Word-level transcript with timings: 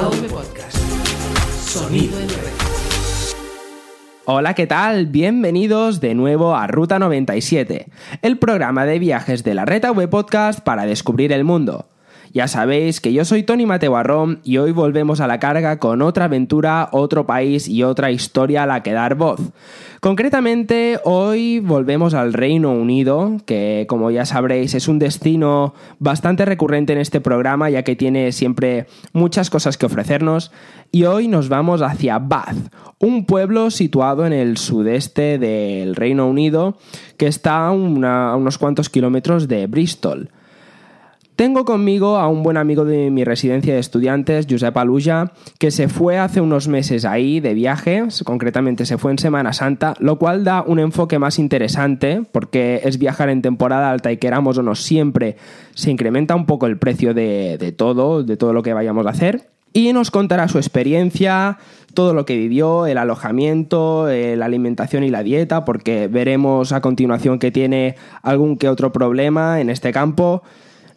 AV 0.00 0.28
Podcast. 0.30 0.78
Sonido 1.58 2.18
en 2.18 2.28
red. 2.30 2.36
Hola, 4.24 4.54
¿qué 4.54 4.66
tal? 4.66 5.04
Bienvenidos 5.04 6.00
de 6.00 6.14
nuevo 6.14 6.56
a 6.56 6.66
Ruta 6.66 6.98
97, 6.98 7.86
el 8.22 8.38
programa 8.38 8.86
de 8.86 8.98
viajes 8.98 9.44
de 9.44 9.52
la 9.52 9.66
Red 9.66 9.84
AV 9.84 10.08
Podcast 10.08 10.60
para 10.60 10.86
descubrir 10.86 11.32
el 11.32 11.44
mundo. 11.44 11.90
Ya 12.32 12.46
sabéis 12.46 13.00
que 13.00 13.12
yo 13.12 13.24
soy 13.24 13.42
Tony 13.42 13.66
Mateo 13.66 13.96
Arrón 13.96 14.38
y 14.44 14.58
hoy 14.58 14.70
volvemos 14.70 15.20
a 15.20 15.26
la 15.26 15.40
carga 15.40 15.80
con 15.80 16.00
otra 16.00 16.26
aventura, 16.26 16.88
otro 16.92 17.26
país 17.26 17.66
y 17.66 17.82
otra 17.82 18.12
historia 18.12 18.62
a 18.62 18.66
la 18.66 18.84
que 18.84 18.92
dar 18.92 19.16
voz. 19.16 19.40
Concretamente, 19.98 21.00
hoy 21.02 21.58
volvemos 21.58 22.14
al 22.14 22.32
Reino 22.32 22.70
Unido, 22.70 23.38
que 23.46 23.84
como 23.88 24.12
ya 24.12 24.24
sabréis 24.26 24.74
es 24.74 24.86
un 24.86 25.00
destino 25.00 25.74
bastante 25.98 26.44
recurrente 26.44 26.92
en 26.92 27.00
este 27.00 27.20
programa 27.20 27.68
ya 27.68 27.82
que 27.82 27.96
tiene 27.96 28.30
siempre 28.30 28.86
muchas 29.12 29.50
cosas 29.50 29.76
que 29.76 29.86
ofrecernos. 29.86 30.52
Y 30.92 31.04
hoy 31.04 31.26
nos 31.26 31.48
vamos 31.48 31.82
hacia 31.82 32.20
Bath, 32.20 32.56
un 33.00 33.26
pueblo 33.26 33.72
situado 33.72 34.24
en 34.24 34.32
el 34.32 34.56
sudeste 34.56 35.36
del 35.38 35.96
Reino 35.96 36.28
Unido 36.28 36.78
que 37.16 37.26
está 37.26 37.66
a 37.66 37.72
unos 37.72 38.56
cuantos 38.56 38.88
kilómetros 38.88 39.48
de 39.48 39.66
Bristol. 39.66 40.30
Tengo 41.40 41.64
conmigo 41.64 42.18
a 42.18 42.28
un 42.28 42.42
buen 42.42 42.58
amigo 42.58 42.84
de 42.84 43.10
mi 43.10 43.24
residencia 43.24 43.72
de 43.72 43.80
estudiantes, 43.80 44.46
Josep 44.46 44.76
Aluja, 44.76 45.32
que 45.58 45.70
se 45.70 45.88
fue 45.88 46.18
hace 46.18 46.42
unos 46.42 46.68
meses 46.68 47.06
ahí 47.06 47.40
de 47.40 47.54
viaje, 47.54 48.04
concretamente 48.24 48.84
se 48.84 48.98
fue 48.98 49.10
en 49.10 49.18
Semana 49.18 49.54
Santa, 49.54 49.94
lo 50.00 50.18
cual 50.18 50.44
da 50.44 50.60
un 50.60 50.78
enfoque 50.78 51.18
más 51.18 51.38
interesante 51.38 52.24
porque 52.30 52.82
es 52.84 52.98
viajar 52.98 53.30
en 53.30 53.40
temporada 53.40 53.90
alta 53.90 54.12
y 54.12 54.18
queramos 54.18 54.58
o 54.58 54.62
no 54.62 54.74
siempre 54.74 55.36
se 55.72 55.90
incrementa 55.90 56.34
un 56.34 56.44
poco 56.44 56.66
el 56.66 56.76
precio 56.76 57.14
de, 57.14 57.56
de 57.56 57.72
todo, 57.72 58.22
de 58.22 58.36
todo 58.36 58.52
lo 58.52 58.62
que 58.62 58.74
vayamos 58.74 59.06
a 59.06 59.08
hacer. 59.08 59.48
Y 59.72 59.94
nos 59.94 60.10
contará 60.10 60.46
su 60.46 60.58
experiencia, 60.58 61.56
todo 61.94 62.12
lo 62.12 62.26
que 62.26 62.36
vivió, 62.36 62.86
el 62.86 62.98
alojamiento, 62.98 64.10
eh, 64.10 64.36
la 64.36 64.44
alimentación 64.44 65.04
y 65.04 65.08
la 65.08 65.22
dieta, 65.22 65.64
porque 65.64 66.06
veremos 66.06 66.72
a 66.72 66.82
continuación 66.82 67.38
que 67.38 67.50
tiene 67.50 67.94
algún 68.20 68.58
que 68.58 68.68
otro 68.68 68.92
problema 68.92 69.58
en 69.62 69.70
este 69.70 69.90
campo. 69.90 70.42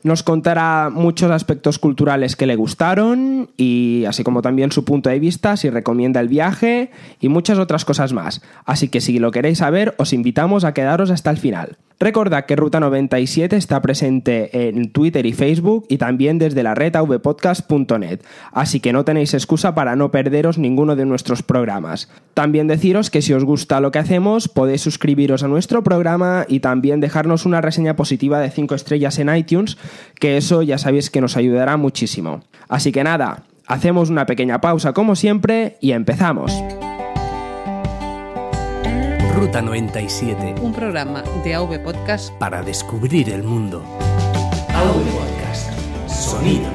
Nos 0.04 0.22
contará 0.22 0.90
muchos 0.92 1.32
aspectos 1.32 1.80
culturales 1.80 2.36
que 2.36 2.46
le 2.46 2.58
gustaron 2.58 3.50
y 3.56 4.04
así 4.06 4.24
como 4.24 4.42
también 4.42 4.72
su 4.72 4.84
punto 4.84 5.10
de 5.10 5.20
vista, 5.20 5.56
si 5.56 5.70
recomienda 5.70 6.20
el 6.20 6.28
viaje 6.28 6.92
y 7.22 7.30
muchas 7.30 7.58
otras 7.58 7.86
cosas 7.86 8.12
más. 8.12 8.42
Así 8.66 8.90
que 8.90 9.00
si 9.00 9.20
lo 9.20 9.32
queréis 9.32 9.60
saber, 9.60 9.96
os 9.98 10.12
invitamos 10.12 10.66
a 10.66 10.74
quedaros 10.74 11.10
hasta 11.10 11.32
el 11.32 11.38
final. 11.38 11.78
Recordad 12.00 12.46
que 12.46 12.58
Ruta 12.58 12.82
97 12.82 13.56
está 13.56 13.82
presente 13.82 14.68
en 14.68 14.92
Twitter 14.92 15.26
y 15.26 15.32
Facebook 15.32 15.86
y 15.88 15.98
también 15.98 16.38
desde 16.38 16.62
la 16.62 16.76
red 16.76 16.94
avpodcast.net, 16.96 18.20
así 18.52 18.82
que 18.82 18.92
no 18.92 19.06
tenéis 19.06 19.34
excusa 19.34 19.74
para 19.74 19.96
no 19.96 20.12
perderos 20.12 20.58
ninguno 20.58 20.98
de 20.98 21.06
nuestros 21.06 21.44
programas. 21.44 22.10
También 22.34 22.68
deciros 22.68 23.10
que 23.10 23.22
si 23.22 23.32
os 23.32 23.46
gusta 23.46 23.80
lo 23.80 23.92
que 23.92 24.00
hacemos, 24.00 24.50
podéis 24.50 24.82
suscribiros 24.82 25.44
a 25.44 25.48
nuestro 25.48 25.84
programa 25.84 26.46
y 26.50 26.60
también 26.60 27.00
dejarnos 27.00 27.46
una 27.46 27.62
reseña 27.62 27.96
positiva 27.96 28.42
de 28.42 28.50
5 28.50 28.76
estrellas 28.76 29.18
en 29.20 29.34
iTunes, 29.34 29.78
que 30.20 30.38
eso 30.38 30.62
ya 30.62 30.78
sabéis 30.78 31.10
que 31.10 31.22
nos 31.22 31.38
ayudará 31.38 31.78
muchísimo. 31.78 32.42
Así 32.70 32.92
que 32.92 33.04
nada, 33.04 33.44
hacemos 33.68 34.10
una 34.10 34.26
pequeña 34.26 34.62
pausa 34.62 34.94
como 34.94 35.16
siempre 35.16 35.78
y 35.82 35.92
empezamos. 35.92 36.54
Ruta 39.36 39.62
97. 39.62 40.56
un 40.62 40.74
programa 40.74 41.24
de 41.44 41.56
AV 41.56 41.84
Podcast 41.84 42.32
Para 42.36 42.62
descubrir 42.62 43.30
el 43.30 43.44
mundo. 43.44 43.84
AV 44.70 45.04
Podcast. 45.12 45.72
Sonido 46.08 46.70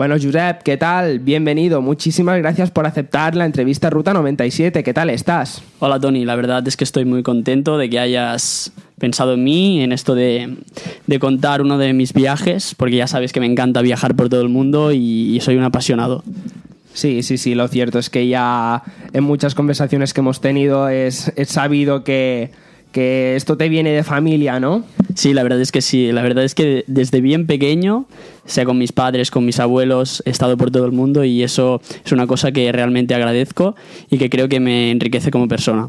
Bueno, 0.00 0.14
Josep, 0.14 0.62
¿qué 0.62 0.78
tal? 0.78 1.18
Bienvenido. 1.18 1.82
Muchísimas 1.82 2.38
gracias 2.38 2.70
por 2.70 2.86
aceptar 2.86 3.36
la 3.36 3.44
entrevista 3.44 3.90
Ruta 3.90 4.14
97. 4.14 4.82
¿Qué 4.82 4.94
tal 4.94 5.10
estás? 5.10 5.62
Hola 5.78 6.00
Tony, 6.00 6.24
la 6.24 6.36
verdad 6.36 6.66
es 6.66 6.78
que 6.78 6.84
estoy 6.84 7.04
muy 7.04 7.22
contento 7.22 7.76
de 7.76 7.90
que 7.90 7.98
hayas 7.98 8.72
pensado 8.98 9.34
en 9.34 9.44
mí, 9.44 9.82
en 9.82 9.92
esto 9.92 10.14
de, 10.14 10.56
de 11.06 11.18
contar 11.18 11.60
uno 11.60 11.76
de 11.76 11.92
mis 11.92 12.14
viajes, 12.14 12.74
porque 12.74 12.96
ya 12.96 13.06
sabes 13.06 13.34
que 13.34 13.40
me 13.40 13.46
encanta 13.46 13.82
viajar 13.82 14.16
por 14.16 14.30
todo 14.30 14.40
el 14.40 14.48
mundo 14.48 14.90
y, 14.90 15.36
y 15.36 15.40
soy 15.40 15.56
un 15.56 15.64
apasionado. 15.64 16.24
Sí, 16.94 17.22
sí, 17.22 17.36
sí, 17.36 17.54
lo 17.54 17.68
cierto 17.68 17.98
es 17.98 18.08
que 18.08 18.26
ya 18.26 18.82
en 19.12 19.22
muchas 19.22 19.54
conversaciones 19.54 20.14
que 20.14 20.22
hemos 20.22 20.40
tenido 20.40 20.88
es, 20.88 21.30
es 21.36 21.50
sabido 21.50 22.04
que, 22.04 22.52
que 22.92 23.36
esto 23.36 23.56
te 23.56 23.68
viene 23.68 23.90
de 23.90 24.02
familia, 24.02 24.60
¿no? 24.60 24.84
Sí, 25.14 25.34
la 25.34 25.42
verdad 25.42 25.60
es 25.60 25.72
que 25.72 25.82
sí, 25.82 26.12
la 26.12 26.22
verdad 26.22 26.44
es 26.44 26.54
que 26.54 26.84
desde 26.86 27.20
bien 27.20 27.46
pequeño, 27.46 28.06
sea 28.44 28.64
con 28.64 28.78
mis 28.78 28.92
padres, 28.92 29.30
con 29.30 29.44
mis 29.44 29.60
abuelos, 29.60 30.22
he 30.26 30.30
estado 30.30 30.56
por 30.56 30.70
todo 30.70 30.86
el 30.86 30.92
mundo 30.92 31.24
y 31.24 31.42
eso 31.42 31.80
es 32.04 32.12
una 32.12 32.26
cosa 32.26 32.52
que 32.52 32.70
realmente 32.72 33.14
agradezco 33.14 33.76
y 34.10 34.18
que 34.18 34.30
creo 34.30 34.48
que 34.48 34.60
me 34.60 34.90
enriquece 34.90 35.30
como 35.30 35.48
persona. 35.48 35.88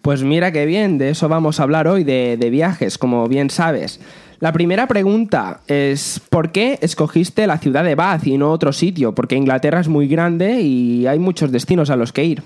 Pues 0.00 0.22
mira 0.24 0.50
qué 0.50 0.66
bien, 0.66 0.98
de 0.98 1.10
eso 1.10 1.28
vamos 1.28 1.60
a 1.60 1.62
hablar 1.62 1.86
hoy, 1.86 2.02
de, 2.02 2.36
de 2.36 2.50
viajes, 2.50 2.98
como 2.98 3.28
bien 3.28 3.50
sabes. 3.50 4.00
La 4.40 4.52
primera 4.52 4.88
pregunta 4.88 5.60
es, 5.68 6.20
¿por 6.28 6.50
qué 6.50 6.76
escogiste 6.82 7.46
la 7.46 7.58
ciudad 7.58 7.84
de 7.84 7.94
Bath 7.94 8.26
y 8.26 8.38
no 8.38 8.50
otro 8.50 8.72
sitio? 8.72 9.14
Porque 9.14 9.36
Inglaterra 9.36 9.78
es 9.78 9.86
muy 9.86 10.08
grande 10.08 10.60
y 10.60 11.06
hay 11.06 11.20
muchos 11.20 11.52
destinos 11.52 11.90
a 11.90 11.96
los 11.96 12.12
que 12.12 12.24
ir. 12.24 12.42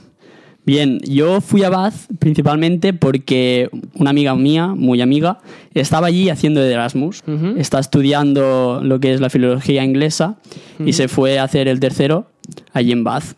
Bien, 0.67 0.99
yo 1.05 1.41
fui 1.41 1.63
a 1.63 1.71
Bath 1.71 1.95
principalmente 2.19 2.93
porque 2.93 3.71
una 3.95 4.11
amiga 4.11 4.35
mía, 4.35 4.67
muy 4.67 5.01
amiga, 5.01 5.39
estaba 5.75 6.09
allí 6.09 6.29
haciendo 6.29 6.61
de 6.61 6.73
Erasmus. 6.73 7.23
Está 7.57 7.79
estudiando 7.79 8.81
lo 8.83 8.99
que 8.99 9.15
es 9.15 9.21
la 9.21 9.31
filología 9.31 9.85
inglesa 9.85 10.35
y 10.85 10.93
se 10.93 11.07
fue 11.07 11.39
a 11.39 11.45
hacer 11.45 11.69
el 11.69 11.79
tercero 11.79 12.27
allí 12.73 12.91
en 12.91 13.05
Bath. 13.05 13.37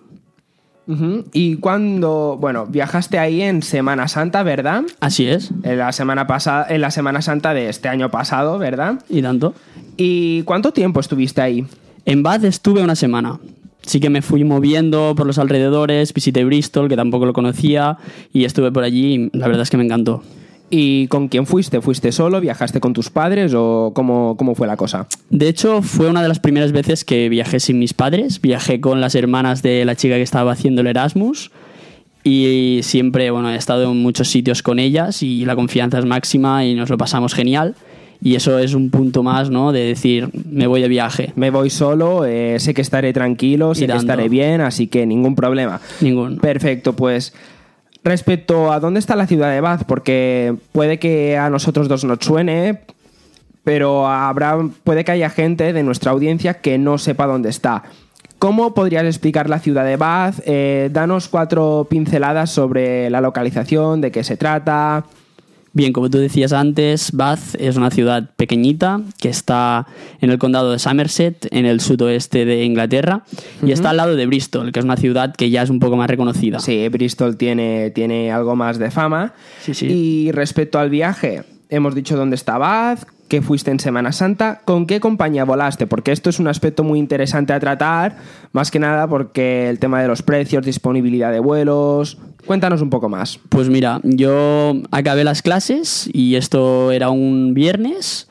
Y 1.34 1.56
cuando, 1.56 2.38
bueno, 2.41 2.65
viajaste 2.65 3.19
ahí 3.19 3.43
en 3.43 3.62
Semana 3.62 4.09
Santa, 4.09 4.43
¿verdad? 4.43 4.84
Así 5.00 5.27
es, 5.27 5.50
En 5.65 5.77
la 5.77 5.93
semana 5.93 6.27
pasada, 6.27 6.67
en 6.71 6.81
la 6.81 6.91
Semana 6.91 7.21
Santa 7.21 7.53
de 7.53 7.69
este 7.69 7.88
año 7.88 8.11
pasado, 8.11 8.59
¿verdad? 8.59 9.05
y 9.11 9.21
tanto. 9.21 9.53
¿Y 9.99 10.43
cuánto 10.44 10.72
tiempo 10.72 11.00
estuviste 11.00 11.43
ahí? 11.43 11.67
En 12.06 12.22
Bath 12.22 12.44
estuve 12.44 12.83
una 12.83 12.94
semana. 12.94 13.38
Sí 13.88 14.00
que 14.00 14.10
me 14.10 14.21
fui 14.21 14.44
moviendo 14.44 15.15
por 15.16 15.26
los 15.26 15.38
alrededores, 15.38 16.12
visité 16.12 16.44
Bristol, 16.44 16.91
que 16.91 16.97
tampoco 16.97 17.25
lo 17.25 17.32
conocía, 17.32 17.97
y 18.34 18.44
estuve 18.44 18.71
por 18.71 18.84
allí 18.84 19.15
y 19.15 19.38
la 19.38 19.47
verdad 19.47 19.62
es 19.62 19.71
que 19.71 19.78
me 19.78 19.84
encantó. 19.84 20.22
¿Y 20.69 21.06
con 21.06 21.28
quién 21.28 21.47
fuiste? 21.47 21.81
¿Fuiste 21.81 22.12
solo? 22.12 22.38
¿Viajaste 22.43 22.81
con 22.81 22.93
tus 22.93 23.09
padres 23.09 23.54
o 23.56 23.93
cómo, 23.94 24.37
cómo 24.37 24.54
fue 24.54 24.66
la 24.66 24.76
cosa? 24.76 25.06
De 25.31 25.49
hecho, 25.49 25.81
fue 25.81 26.10
una 26.10 26.21
de 26.21 26.28
las 26.28 26.38
primeras 26.38 26.72
veces 26.72 27.06
que 27.06 27.31
viajé 27.31 27.60
sin 27.60 27.78
mis 27.78 27.94
padres. 27.94 28.43
Viajé 28.43 28.78
con 28.78 29.00
las 29.00 29.15
hermanas 29.15 29.62
de 29.62 29.87
la 29.87 29.97
chica 29.97 30.16
que 30.16 30.22
estaba 30.22 30.53
haciendo 30.53 30.82
el 30.82 30.88
Erasmus. 30.88 31.50
Y 32.25 32.81
siempre, 32.82 33.31
bueno, 33.31 33.50
he 33.50 33.56
estado 33.56 33.91
en 33.91 34.03
muchos 34.03 34.28
sitios 34.28 34.62
con 34.62 34.78
ellas 34.78 35.22
y 35.22 35.47
la 35.47 35.56
confianza 35.56 35.99
es 35.99 36.05
máxima 36.05 36.66
y 36.66 36.75
nos 36.75 36.91
lo 36.91 36.99
pasamos 36.99 37.32
genial. 37.32 37.75
Y 38.21 38.34
eso 38.34 38.59
es 38.59 38.75
un 38.75 38.91
punto 38.91 39.23
más, 39.23 39.49
¿no? 39.50 39.70
De 39.73 39.85
decir, 39.85 40.29
me 40.50 40.67
voy 40.67 40.82
de 40.82 40.88
viaje. 40.88 41.32
Me 41.37 41.50
voy 41.50 41.70
solo, 41.70 42.25
eh, 42.25 42.59
sé 42.59 42.75
que 42.75 42.82
estaré 42.82 43.12
tranquilo, 43.12 43.75
sé 43.75 43.87
que 43.87 43.97
estaré 43.97 44.29
bien, 44.29 44.61
así 44.61 44.88
que 44.88 45.06
ningún 45.06 45.37
problema. 45.37 45.81
Ningún. 46.00 46.38
Perfecto, 46.38 46.94
pues 46.94 47.32
respecto 48.03 48.73
a 48.73 48.81
dónde 48.81 49.00
está 49.00 49.15
la 49.17 49.26
ciudad 49.26 49.53
de 49.53 49.61
Bath, 49.61 49.85
porque 49.85 50.55
puede 50.73 50.99
que 50.99 51.37
a 51.37 51.50
nosotros 51.50 51.88
dos 51.88 52.05
nos 52.05 52.19
suene, 52.20 52.81
pero 53.65 54.09
habrá, 54.09 54.59
puede 54.82 55.05
que 55.05 55.12
haya 55.12 55.31
gente 55.31 55.73
de 55.73 55.82
nuestra 55.82 56.11
audiencia 56.11 56.55
que 56.55 56.79
no 56.79 56.99
sepa 56.99 57.26
dónde 57.26 57.50
está. 57.50 57.85
¿Cómo 58.38 58.73
podrías 58.73 59.05
explicar 59.05 59.50
la 59.50 59.59
ciudad 59.59 59.85
de 59.85 59.97
Bath? 59.97 60.41
Eh, 60.47 60.91
danos 60.93 61.29
cuatro 61.29 61.87
pinceladas 61.91 62.50
sobre 62.50 63.11
la 63.11 63.20
localización, 63.20 64.00
de 64.00 64.12
qué 64.12 64.23
se 64.23 64.37
trata. 64.37 65.05
Bien, 65.73 65.93
como 65.93 66.11
tú 66.11 66.19
decías 66.19 66.53
antes, 66.53 67.12
Bath 67.12 67.55
es 67.59 67.76
una 67.76 67.91
ciudad 67.91 68.31
pequeñita 68.37 69.00
que 69.20 69.29
está 69.29 69.87
en 70.20 70.31
el 70.31 70.38
condado 70.38 70.73
de 70.73 70.79
Somerset, 70.79 71.47
en 71.50 71.67
el 71.67 71.81
sudoeste 71.81 72.44
de 72.44 72.65
Inglaterra, 72.65 73.25
y 73.65 73.73
está 73.73 73.91
al 73.91 73.99
lado 73.99 74.17
de 74.17 74.26
Bristol, 74.26 74.73
que 74.73 74.81
es 74.81 74.85
una 74.85 74.97
ciudad 74.97 75.35
que 75.37 75.50
ya 75.50 75.62
es 75.62 75.70
un 75.70 75.79
poco 75.79 75.97
más 75.97 76.09
reconocida. 76.09 76.59
Sí, 76.59 76.88
Bristol 76.88 77.37
tiene, 77.37 77.91
tiene 77.91 78.32
algo 78.32 78.56
más 78.56 78.79
de 78.79 78.91
fama. 78.91 79.35
Sí, 79.61 79.75
sí. 79.75 79.87
Y 79.87 80.32
respecto 80.32 80.79
al 80.79 80.91
viaje, 80.91 81.44
hemos 81.69 81.94
dicho 81.94 82.17
dónde 82.17 82.37
estabas, 82.37 83.06
que 83.29 83.43
fuiste 83.43 83.71
en 83.71 83.79
Semana 83.79 84.13
Santa, 84.13 84.63
¿con 84.65 84.87
qué 84.87 85.01
compañía 85.01 85.45
volaste? 85.45 85.87
Porque 85.87 86.13
esto 86.13 86.31
es 86.31 86.39
un 86.39 86.49
aspecto 86.49 86.85
muy 86.85 86.99
interesante 86.99 87.53
a 87.53 87.61
tratar, 87.61 88.17
más 88.53 88.71
que 88.71 88.79
nada 88.79 89.07
porque 89.07 89.69
el 89.69 89.79
tema 89.79 90.01
de 90.01 90.09
los 90.09 90.23
precios, 90.23 90.65
disponibilidad 90.65 91.31
de 91.31 91.41
vuelos. 91.41 92.19
Cuéntanos 92.47 92.81
un 92.81 92.91
poco 92.91 93.09
más. 93.09 93.39
Pues 93.49 93.69
mira, 93.69 94.01
yo 94.03 94.75
acabé 94.91 95.25
las 95.25 95.43
clases 95.43 96.09
y 96.13 96.37
esto 96.37 96.91
era 96.91 97.11
un 97.11 97.53
viernes 97.53 98.29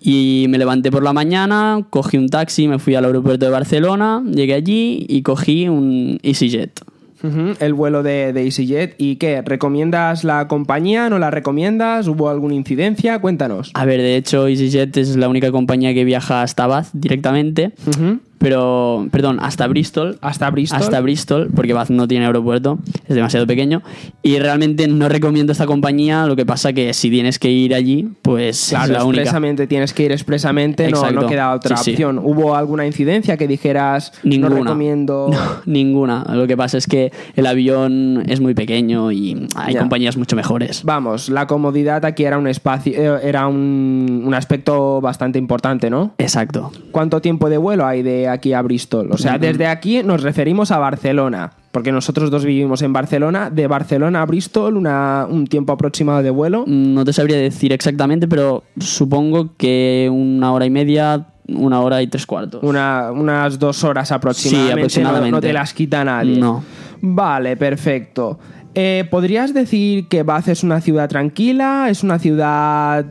y 0.00 0.46
me 0.48 0.58
levanté 0.58 0.90
por 0.90 1.02
la 1.02 1.12
mañana, 1.12 1.86
cogí 1.90 2.18
un 2.18 2.28
taxi, 2.28 2.68
me 2.68 2.78
fui 2.78 2.94
al 2.94 3.06
aeropuerto 3.06 3.46
de 3.46 3.50
Barcelona, 3.50 4.22
llegué 4.26 4.54
allí 4.54 5.06
y 5.08 5.22
cogí 5.22 5.68
un 5.68 6.18
EasyJet. 6.22 6.80
El 7.22 7.74
vuelo 7.74 8.02
de, 8.02 8.32
de 8.32 8.44
EasyJet. 8.44 8.94
¿Y 8.98 9.16
qué? 9.16 9.42
¿Recomiendas 9.42 10.24
la 10.24 10.46
compañía? 10.48 11.10
¿No 11.10 11.18
la 11.18 11.30
recomiendas? 11.30 12.06
¿Hubo 12.08 12.28
alguna 12.28 12.54
incidencia? 12.54 13.18
Cuéntanos. 13.20 13.70
A 13.74 13.84
ver, 13.84 14.00
de 14.00 14.16
hecho 14.16 14.46
EasyJet 14.46 14.96
es 14.96 15.16
la 15.16 15.28
única 15.28 15.50
compañía 15.50 15.94
que 15.94 16.04
viaja 16.04 16.42
hasta 16.42 16.66
Bath 16.66 16.88
directamente, 16.92 17.72
Ujú. 17.86 18.20
Pero, 18.38 19.06
perdón, 19.10 19.38
hasta 19.40 19.66
Bristol. 19.66 20.18
Hasta 20.20 20.50
Bristol. 20.50 20.78
Hasta 20.80 21.00
Bristol, 21.00 21.50
porque 21.54 21.72
Bath 21.72 21.90
no 21.90 22.06
tiene 22.08 22.26
aeropuerto, 22.26 22.78
es 23.06 23.14
demasiado 23.14 23.46
pequeño. 23.46 23.82
Y 24.22 24.38
realmente 24.38 24.86
no 24.88 25.08
recomiendo 25.08 25.52
esta 25.52 25.66
compañía, 25.66 26.26
lo 26.26 26.36
que 26.36 26.46
pasa 26.46 26.72
que 26.72 26.92
si 26.94 27.10
tienes 27.10 27.38
que 27.38 27.50
ir 27.50 27.74
allí, 27.74 28.08
pues 28.22 28.68
Claro, 28.70 28.84
es 28.84 28.90
la 28.90 29.04
única. 29.04 29.22
expresamente 29.22 29.66
tienes 29.66 29.92
que 29.92 30.04
ir 30.04 30.12
expresamente, 30.12 30.88
no, 30.90 31.10
no 31.10 31.26
queda 31.26 31.52
otra 31.54 31.76
Sí, 31.76 31.84
sí. 31.84 31.90
opción. 31.92 32.18
¿Hubo 32.22 32.54
alguna 32.54 32.86
incidencia 32.86 33.36
que 33.36 33.48
dijeras 33.48 34.12
Ninguna. 34.22 34.50
no 34.56 34.62
recomiendo? 34.64 35.30
No, 35.38 35.38
ninguna. 35.66 36.24
Lo 36.32 36.46
que 36.46 36.56
pasa 36.56 36.78
es 36.78 36.86
que 36.86 37.12
el 37.36 37.46
avión 37.46 38.22
es 38.28 38.40
muy 38.40 38.54
pequeño 38.54 39.12
y 39.12 39.46
hay 39.56 39.74
Ya. 39.74 39.80
compañías 39.80 40.16
mucho 40.16 40.36
mejores. 40.36 40.82
Vamos, 40.84 41.28
la 41.28 41.46
comodidad 41.46 42.04
aquí 42.04 42.24
era 42.24 42.38
un 42.38 42.46
espacio, 42.48 42.92
eh, 43.16 43.20
era 43.22 43.46
un, 43.46 44.22
un 44.24 44.34
aspecto 44.34 45.00
bastante 45.00 45.38
importante, 45.38 45.90
¿no? 45.90 46.12
Exacto. 46.18 46.72
¿Cuánto 46.90 47.20
tiempo 47.20 47.48
de 47.50 47.58
vuelo 47.58 47.86
hay 47.86 48.02
de 48.02 48.27
aquí 48.28 48.52
a 48.52 48.62
Bristol? 48.62 49.08
O 49.12 49.18
sea, 49.18 49.38
desde 49.38 49.66
aquí 49.66 50.02
nos 50.02 50.22
referimos 50.22 50.70
a 50.70 50.78
Barcelona, 50.78 51.52
porque 51.72 51.92
nosotros 51.92 52.30
dos 52.30 52.44
vivimos 52.44 52.82
en 52.82 52.92
Barcelona. 52.92 53.50
De 53.50 53.66
Barcelona 53.66 54.22
a 54.22 54.26
Bristol, 54.26 54.76
una- 54.76 55.26
un 55.28 55.46
tiempo 55.46 55.72
aproximado 55.72 56.22
de 56.22 56.30
vuelo. 56.30 56.64
No 56.66 57.04
te 57.04 57.12
sabría 57.12 57.36
decir 57.36 57.72
exactamente, 57.72 58.28
pero 58.28 58.64
supongo 58.78 59.54
que 59.56 60.08
una 60.12 60.52
hora 60.52 60.66
y 60.66 60.70
media, 60.70 61.26
una 61.48 61.80
hora 61.80 62.02
y 62.02 62.06
tres 62.08 62.26
cuartos. 62.26 62.62
Una- 62.62 63.10
unas 63.12 63.58
dos 63.58 63.82
horas 63.84 64.12
aproximadamente. 64.12 64.88
Sí, 64.90 65.00
no- 65.00 65.08
aproximadamente. 65.08 65.30
No, 65.36 65.40
te 65.40 65.52
las 65.52 65.72
quita 65.74 66.04
nadie. 66.04 66.38
No. 66.38 66.62
Vale, 67.00 67.56
perfecto. 67.56 68.38
Eh, 68.74 69.06
¿Podrías 69.10 69.54
decir 69.54 70.08
que 70.08 70.22
Bath 70.22 70.48
es 70.48 70.62
una 70.62 70.80
ciudad 70.80 71.08
tranquila? 71.08 71.86
¿Es 71.90 72.02
una 72.04 72.18
ciudad 72.18 73.04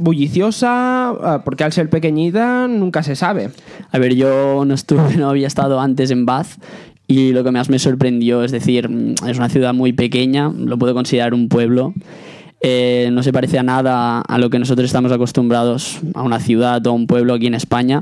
bulliciosa? 0.00 1.10
Ah, 1.10 1.42
Porque 1.44 1.64
al 1.64 1.72
ser 1.72 1.88
pequeñita 1.90 2.66
nunca 2.68 3.02
se 3.02 3.16
sabe. 3.16 3.50
A 3.92 3.98
ver, 3.98 4.14
yo 4.14 4.64
no 4.64 4.74
estuve, 4.74 5.16
no 5.18 5.28
había 5.30 5.46
estado 5.46 5.80
antes 5.80 6.10
en 6.10 6.26
Bath 6.26 6.48
y 7.06 7.32
lo 7.32 7.42
que 7.44 7.50
más 7.50 7.68
me 7.70 7.78
sorprendió 7.78 8.44
es 8.44 8.52
decir, 8.52 8.88
mm, 8.88 9.14
es 9.28 9.36
una 9.38 9.48
ciudad 9.48 9.74
muy 9.74 9.92
pequeña, 9.92 10.48
lo 10.56 10.78
puedo 10.78 10.94
considerar 10.94 11.34
un 11.34 11.48
pueblo. 11.48 11.92
Eh, 12.62 13.08
no 13.12 13.22
se 13.22 13.32
parece 13.32 13.58
a 13.58 13.62
nada 13.62 14.20
a 14.20 14.38
lo 14.38 14.50
que 14.50 14.58
nosotros 14.58 14.84
estamos 14.84 15.10
acostumbrados 15.12 15.98
a 16.12 16.22
una 16.22 16.40
ciudad 16.40 16.86
o 16.86 16.90
a 16.90 16.92
un 16.92 17.06
pueblo 17.06 17.32
aquí 17.32 17.46
en 17.46 17.54
España, 17.54 18.00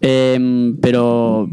Eh, 0.00 0.72
pero, 0.80 1.48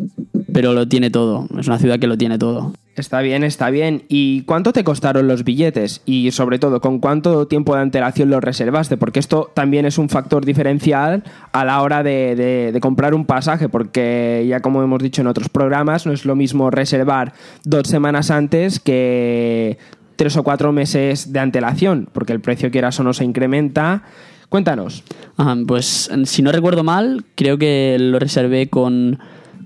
pero 0.53 0.73
lo 0.73 0.87
tiene 0.87 1.09
todo. 1.09 1.47
Es 1.57 1.65
una 1.67 1.79
ciudad 1.79 1.97
que 1.97 2.05
lo 2.05 2.17
tiene 2.19 2.37
todo. 2.37 2.71
Está 2.95 3.19
bien, 3.19 3.43
está 3.43 3.69
bien. 3.71 4.03
¿Y 4.07 4.43
cuánto 4.43 4.71
te 4.71 4.85
costaron 4.85 5.27
los 5.27 5.43
billetes? 5.43 6.01
Y 6.05 6.31
sobre 6.31 6.59
todo, 6.59 6.79
¿con 6.79 6.99
cuánto 6.99 7.45
tiempo 7.45 7.75
de 7.75 7.81
antelación 7.81 8.29
los 8.29 8.41
reservaste? 8.41 8.95
Porque 8.95 9.19
esto 9.19 9.51
también 9.53 9.85
es 9.85 9.97
un 9.97 10.07
factor 10.07 10.45
diferencial 10.45 11.23
a 11.51 11.65
la 11.65 11.81
hora 11.81 12.03
de, 12.03 12.35
de- 12.71 12.79
comprar 12.79 13.13
un 13.13 13.25
pasaje, 13.25 13.67
porque 13.67 14.45
ya 14.47 14.61
como 14.61 14.81
hemos 14.81 15.03
dicho 15.03 15.21
en 15.21 15.27
otros 15.27 15.49
programas, 15.49 16.05
no 16.05 16.13
es 16.13 16.23
lo 16.23 16.35
mismo 16.37 16.71
reservar 16.71 17.33
dos 17.65 17.87
semanas 17.87 18.31
antes 18.31 18.79
que 18.79 19.77
tres 20.15 20.37
o 20.37 20.43
cuatro 20.43 20.71
meses 20.71 21.33
de 21.33 21.39
antelación, 21.39 22.07
porque 22.13 22.31
el 22.31 22.39
precio 22.39 22.71
quieras 22.71 22.97
o 22.99 23.03
no 23.03 23.11
se 23.13 23.25
incrementa. 23.25 24.03
Cuéntanos. 24.47 25.03
Ajá, 25.35 25.57
pues 25.67 26.09
si 26.23 26.41
no 26.41 26.51
recuerdo 26.53 26.85
mal, 26.85 27.25
creo 27.35 27.57
que 27.57 27.97
lo 27.99 28.19
reservé 28.19 28.69
con, 28.69 29.19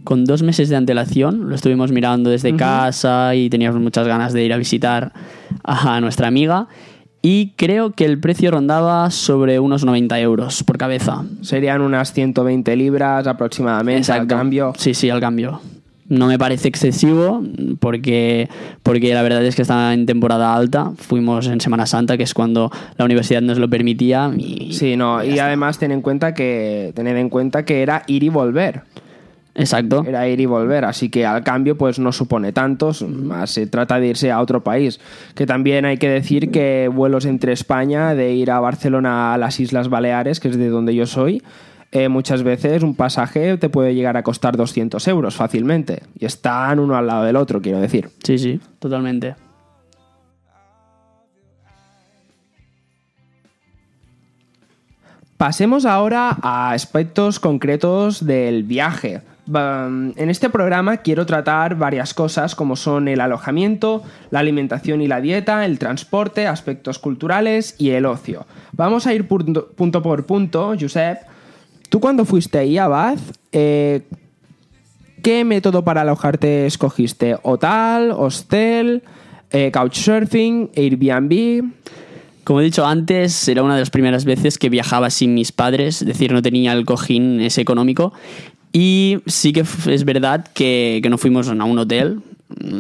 con 0.04 0.26
dos 0.26 0.44
meses 0.44 0.70
de 0.70 0.76
antelación. 0.76 1.50
Lo 1.50 1.56
estuvimos 1.56 1.92
mirando 1.92 2.30
desde 2.30 2.56
casa 2.56 3.36
y 3.36 3.50
teníamos 3.50 3.82
muchas 3.82 4.08
ganas 4.08 4.34
de 4.34 4.44
ir 4.44 4.54
a 4.54 4.58
visitar 4.58 5.14
a 5.64 6.00
nuestra 6.02 6.28
amiga. 6.28 6.68
Y 7.22 7.52
creo 7.58 7.92
que 7.92 8.06
el 8.06 8.20
precio 8.20 8.50
rondaba 8.50 9.12
sobre 9.12 9.60
unos 9.60 9.84
90 9.84 10.20
euros 10.22 10.64
por 10.64 10.78
cabeza. 10.78 11.24
Serían 11.42 11.82
unas 11.82 12.14
120 12.14 12.76
libras 12.78 13.28
aproximadamente 13.28 14.12
al 14.12 14.20
Exacto. 14.20 14.36
cambio. 14.36 14.74
Sí, 14.78 14.94
sí, 14.94 15.10
al 15.10 15.20
cambio. 15.20 15.60
No 16.08 16.26
me 16.28 16.40
parece 16.40 16.70
excesivo 16.70 17.44
porque, 17.80 18.50
porque 18.84 19.14
la 19.14 19.22
verdad 19.22 19.46
es 19.46 19.56
que 19.56 19.62
está 19.62 19.94
en 19.94 20.06
temporada 20.06 20.56
alta. 20.56 20.92
Fuimos 20.98 21.46
en 21.48 21.62
Semana 21.62 21.86
Santa, 21.86 22.18
que 22.18 22.24
es 22.24 22.34
cuando 22.34 22.72
la 22.98 23.06
universidad 23.06 23.42
nos 23.42 23.60
lo 23.60 23.70
permitía. 23.70 24.32
Y, 24.36 24.74
Sí, 24.74 24.96
no, 24.96 25.24
y 25.24 25.38
además 25.40 25.78
ten 25.78 25.92
en 25.92 26.02
cuenta 26.02 26.34
que 26.34 26.94
tened 26.96 27.16
en 27.18 27.30
cuenta 27.30 27.64
que 27.64 27.84
era 27.84 28.04
ir 28.08 28.24
y 28.24 28.30
volver. 28.30 28.84
Exacto. 29.56 30.04
Era 30.08 30.28
ir 30.28 30.40
y 30.40 30.46
volver, 30.46 30.86
así 30.86 31.10
que 31.10 31.26
al 31.26 31.44
cambio 31.44 31.78
pues 31.78 32.00
no 32.00 32.12
supone 32.12 32.54
tantos, 32.54 33.02
más 33.02 33.52
se 33.52 33.68
trata 33.68 34.00
de 34.00 34.08
irse 34.08 34.32
a 34.32 34.40
otro 34.40 34.64
país. 34.64 35.00
Que 35.36 35.46
también 35.46 35.86
hay 35.86 35.98
que 35.98 36.10
decir 36.10 36.52
que 36.52 36.90
vuelos 36.94 37.26
entre 37.26 37.52
España, 37.52 38.16
de 38.16 38.34
ir 38.34 38.52
a 38.52 38.60
Barcelona 38.60 39.34
a 39.34 39.38
las 39.38 39.60
Islas 39.60 39.90
Baleares, 39.90 40.40
que 40.40 40.50
es 40.50 40.58
de 40.58 40.70
donde 40.70 40.96
yo 40.96 41.06
soy, 41.06 41.42
eh, 41.92 42.08
muchas 42.08 42.44
veces 42.44 42.84
un 42.84 42.96
pasaje 42.96 43.58
te 43.58 43.70
puede 43.70 43.96
llegar 43.96 44.16
a 44.16 44.24
costar 44.24 44.56
200 44.56 45.08
euros 45.08 45.36
fácilmente. 45.36 46.04
Y 46.18 46.26
están 46.26 46.80
uno 46.80 46.96
al 46.96 47.08
lado 47.08 47.24
del 47.24 47.36
otro, 47.36 47.62
quiero 47.62 47.80
decir. 47.80 48.10
Sí, 48.24 48.38
sí, 48.38 48.60
totalmente. 48.80 49.36
Pasemos 55.40 55.86
ahora 55.86 56.38
a 56.42 56.72
aspectos 56.72 57.40
concretos 57.40 58.26
del 58.26 58.64
viaje. 58.64 59.22
En 59.52 60.30
este 60.30 60.50
programa 60.50 60.98
quiero 60.98 61.26
tratar 61.26 61.76
varias 61.76 62.14
cosas 62.14 62.54
como 62.54 62.76
son 62.76 63.08
el 63.08 63.20
alojamiento, 63.20 64.04
la 64.30 64.40
alimentación 64.40 65.02
y 65.02 65.08
la 65.08 65.22
dieta, 65.22 65.66
el 65.66 65.80
transporte, 65.80 66.46
aspectos 66.46 67.00
culturales 67.00 67.74
y 67.80 67.92
el 67.92 68.06
ocio. 68.06 68.46
Vamos 68.74 69.08
a 69.08 69.14
ir 69.14 69.28
punto, 69.28 69.70
punto 69.70 70.04
por 70.04 70.26
punto, 70.26 70.76
Josep. 70.80 71.20
Tú 71.90 72.00
cuando 72.00 72.26
fuiste 72.26 72.60
ahí 72.60 72.78
a 72.78 72.88
Bath, 72.88 73.20
eh, 73.52 74.04
¿qué 75.24 75.44
método 75.44 75.84
para 75.84 76.02
alojarte 76.02 76.68
escogiste? 76.68 77.36
¿Hotel, 77.42 78.12
hostel, 78.16 79.02
eh, 79.50 79.72
couchsurfing, 79.72 80.70
Airbnb? 80.76 81.64
Como 82.44 82.62
he 82.62 82.64
dicho 82.64 82.86
antes, 82.86 83.48
era 83.48 83.64
una 83.64 83.74
de 83.76 83.82
las 83.82 83.90
primeras 83.90 84.26
veces 84.26 84.60
que 84.60 84.70
viajaba 84.70 85.10
sin 85.10 85.34
mis 85.34 85.52
padres, 85.52 86.02
es 86.02 86.08
decir, 86.08 86.32
no 86.32 86.44
tenía 86.44 86.74
el 86.74 86.86
cojín 86.86 87.42
ese 87.42 87.62
económico. 87.62 88.14
Y 88.72 89.18
sí 89.26 89.54
que 89.54 89.62
es 89.62 90.06
verdad 90.06 90.46
que, 90.54 91.00
que 91.02 91.10
no 91.10 91.18
fuimos 91.18 91.48
a 91.48 91.54
un 91.54 91.80
hotel. 91.80 92.22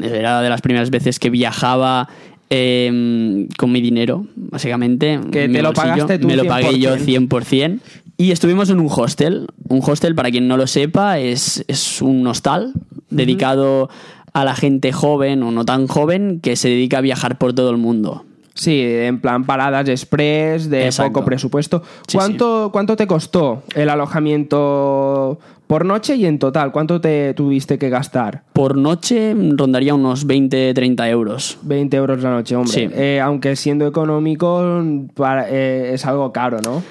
Era 0.03 0.41
de 0.41 0.49
las 0.49 0.61
primeras 0.61 0.89
veces 0.89 1.19
que 1.19 1.29
viajaba 1.29 2.09
eh, 2.49 3.47
con 3.57 3.71
mi 3.71 3.81
dinero, 3.81 4.25
básicamente. 4.35 5.19
Que 5.31 5.47
te 5.47 5.61
lo 5.61 5.73
pagaste 5.73 6.19
tú 6.19 6.27
Me 6.27 6.35
lo 6.35 6.45
pagué 6.45 6.79
yo 6.79 6.95
100%. 6.95 7.27
100%. 7.27 7.79
Y 8.17 8.31
estuvimos 8.31 8.69
en 8.69 8.79
un 8.79 8.87
hostel. 8.89 9.47
Un 9.67 9.81
hostel, 9.81 10.15
para 10.15 10.29
quien 10.31 10.47
no 10.47 10.57
lo 10.57 10.67
sepa, 10.67 11.19
es, 11.19 11.63
es 11.67 12.01
un 12.01 12.25
hostal 12.27 12.73
dedicado 13.09 13.89
a 14.33 14.43
la 14.45 14.55
gente 14.55 14.91
joven 14.91 15.41
o 15.43 15.51
no 15.51 15.65
tan 15.65 15.87
joven 15.87 16.39
que 16.41 16.55
se 16.55 16.69
dedica 16.69 16.99
a 16.99 17.01
viajar 17.01 17.37
por 17.37 17.53
todo 17.53 17.69
el 17.69 17.77
mundo. 17.77 18.25
Sí, 18.59 18.81
en 18.83 19.21
plan 19.21 19.45
paradas 19.45 19.87
express, 19.87 20.69
de 20.69 20.85
Exacto. 20.85 21.13
poco 21.13 21.25
presupuesto. 21.25 21.81
Sí, 22.07 22.17
¿Cuánto, 22.17 22.69
¿Cuánto 22.73 22.95
te 22.97 23.07
costó 23.07 23.63
el 23.73 23.87
alojamiento 23.89 25.39
por 25.67 25.85
noche 25.85 26.15
y 26.15 26.25
en 26.25 26.39
total? 26.39 26.71
¿Cuánto 26.71 26.99
te 26.99 27.33
tuviste 27.33 27.77
que 27.77 27.89
gastar? 27.89 28.43
Por 28.53 28.77
noche 28.77 29.33
rondaría 29.55 29.93
unos 29.95 30.27
20-30 30.27 31.09
euros. 31.09 31.57
20 31.61 31.95
euros 31.97 32.21
la 32.21 32.31
noche, 32.31 32.55
hombre. 32.55 32.73
Sí. 32.73 32.89
Eh, 32.93 33.19
aunque 33.23 33.55
siendo 33.55 33.87
económico, 33.87 34.83
para- 35.15 35.47
eh, 35.49 35.93
es 35.93 36.05
algo 36.05 36.31
caro, 36.33 36.57
¿no? 36.61 36.81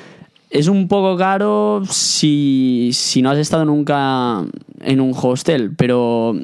Es 0.50 0.66
un 0.66 0.88
poco 0.88 1.16
caro 1.18 1.82
si, 1.90 2.90
si 2.94 3.20
no 3.20 3.30
has 3.30 3.38
estado 3.38 3.66
nunca 3.66 4.44
en 4.80 5.00
un 5.00 5.12
hostel, 5.14 5.74
pero 5.76 6.36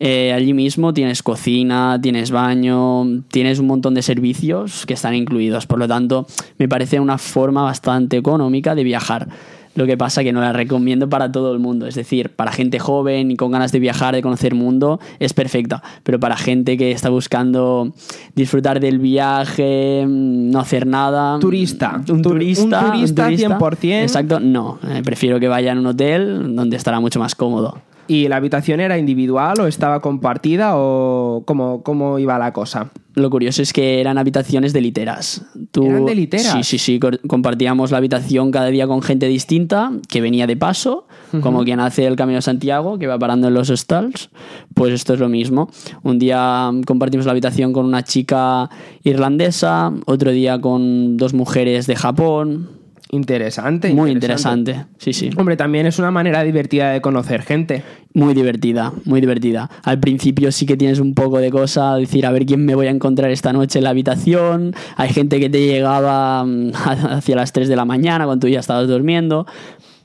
eh, 0.00 0.32
allí 0.32 0.54
mismo 0.54 0.94
tienes 0.94 1.22
cocina, 1.22 1.98
tienes 2.00 2.30
baño, 2.30 3.24
tienes 3.28 3.58
un 3.58 3.66
montón 3.66 3.92
de 3.92 4.00
servicios 4.00 4.86
que 4.86 4.94
están 4.94 5.14
incluidos. 5.14 5.66
Por 5.66 5.78
lo 5.78 5.86
tanto, 5.86 6.26
me 6.56 6.66
parece 6.66 6.98
una 6.98 7.18
forma 7.18 7.62
bastante 7.62 8.16
económica 8.16 8.74
de 8.74 8.84
viajar. 8.84 9.28
Lo 9.74 9.86
que 9.86 9.96
pasa 9.96 10.22
que 10.22 10.32
no 10.32 10.40
la 10.42 10.52
recomiendo 10.52 11.08
para 11.08 11.32
todo 11.32 11.52
el 11.52 11.58
mundo. 11.58 11.86
Es 11.86 11.94
decir, 11.94 12.28
para 12.30 12.52
gente 12.52 12.78
joven 12.78 13.30
y 13.30 13.36
con 13.36 13.50
ganas 13.50 13.72
de 13.72 13.78
viajar, 13.80 14.14
de 14.14 14.20
conocer 14.20 14.54
mundo, 14.54 15.00
es 15.18 15.32
perfecta. 15.32 15.82
Pero 16.02 16.20
para 16.20 16.36
gente 16.36 16.76
que 16.76 16.90
está 16.92 17.08
buscando 17.08 17.92
disfrutar 18.34 18.80
del 18.80 18.98
viaje, 18.98 20.04
no 20.06 20.60
hacer 20.60 20.86
nada. 20.86 21.38
Turista. 21.38 21.96
Un 21.96 22.04
Tur- 22.04 22.22
turista. 22.22 22.62
un 22.80 22.90
turista 22.92 23.28
100%. 23.30 24.02
Exacto, 24.02 24.40
no. 24.40 24.78
Eh, 24.90 25.02
prefiero 25.04 25.40
que 25.40 25.48
vaya 25.48 25.72
en 25.72 25.78
un 25.78 25.86
hotel 25.86 26.54
donde 26.54 26.76
estará 26.76 27.00
mucho 27.00 27.18
más 27.18 27.34
cómodo. 27.34 27.78
¿Y 28.12 28.28
la 28.28 28.36
habitación 28.36 28.80
era 28.80 28.98
individual 28.98 29.58
o 29.60 29.66
estaba 29.66 30.00
compartida 30.00 30.72
o 30.76 31.44
cómo, 31.46 31.82
cómo 31.82 32.18
iba 32.18 32.38
la 32.38 32.52
cosa? 32.52 32.90
Lo 33.14 33.30
curioso 33.30 33.62
es 33.62 33.72
que 33.72 34.00
eran 34.00 34.18
habitaciones 34.18 34.72
de 34.74 34.80
literas. 34.82 35.46
Tú- 35.70 35.84
¿Eran 35.86 36.04
de 36.04 36.14
literas? 36.14 36.46
Sí, 36.52 36.62
sí, 36.62 36.78
sí. 36.78 37.00
Compartíamos 37.26 37.90
la 37.90 37.98
habitación 37.98 38.50
cada 38.50 38.66
día 38.66 38.86
con 38.86 39.00
gente 39.02 39.28
distinta 39.28 39.92
que 40.08 40.20
venía 40.20 40.46
de 40.46 40.56
paso, 40.56 41.06
como 41.40 41.64
quien 41.64 41.80
hace 41.80 42.06
el 42.06 42.16
Camino 42.16 42.36
de 42.36 42.42
Santiago, 42.42 42.98
que 42.98 43.06
va 43.06 43.18
parando 43.18 43.48
en 43.48 43.54
los 43.54 43.70
hostels. 43.70 44.28
Pues 44.74 44.92
esto 44.92 45.14
es 45.14 45.20
lo 45.20 45.28
mismo. 45.30 45.70
Un 46.02 46.18
día 46.18 46.70
compartimos 46.86 47.24
la 47.26 47.32
habitación 47.32 47.72
con 47.72 47.86
una 47.86 48.02
chica 48.02 48.68
irlandesa, 49.04 49.92
otro 50.06 50.30
día 50.32 50.60
con 50.60 51.16
dos 51.16 51.32
mujeres 51.34 51.86
de 51.86 51.96
Japón. 51.96 52.81
Interesante. 53.14 53.92
Muy 53.92 54.10
interesante. 54.10 54.86
Sí, 54.96 55.12
sí. 55.12 55.28
Hombre, 55.36 55.54
también 55.54 55.84
es 55.84 55.98
una 55.98 56.10
manera 56.10 56.42
divertida 56.42 56.92
de 56.92 57.02
conocer 57.02 57.42
gente. 57.42 57.82
Muy 58.14 58.32
divertida, 58.32 58.90
muy 59.04 59.20
divertida. 59.20 59.70
Al 59.82 60.00
principio 60.00 60.50
sí 60.50 60.64
que 60.64 60.78
tienes 60.78 60.98
un 60.98 61.12
poco 61.12 61.38
de 61.38 61.50
cosa, 61.50 61.94
decir, 61.96 62.24
a 62.24 62.30
ver 62.30 62.46
quién 62.46 62.64
me 62.64 62.74
voy 62.74 62.86
a 62.86 62.90
encontrar 62.90 63.30
esta 63.30 63.52
noche 63.52 63.80
en 63.80 63.84
la 63.84 63.90
habitación. 63.90 64.74
Hay 64.96 65.10
gente 65.10 65.38
que 65.40 65.50
te 65.50 65.66
llegaba 65.66 66.42
mm, 66.42 66.70
hacia 67.10 67.36
las 67.36 67.52
3 67.52 67.68
de 67.68 67.76
la 67.76 67.84
mañana 67.84 68.24
cuando 68.24 68.46
tú 68.46 68.50
ya 68.50 68.60
estabas 68.60 68.88
durmiendo, 68.88 69.46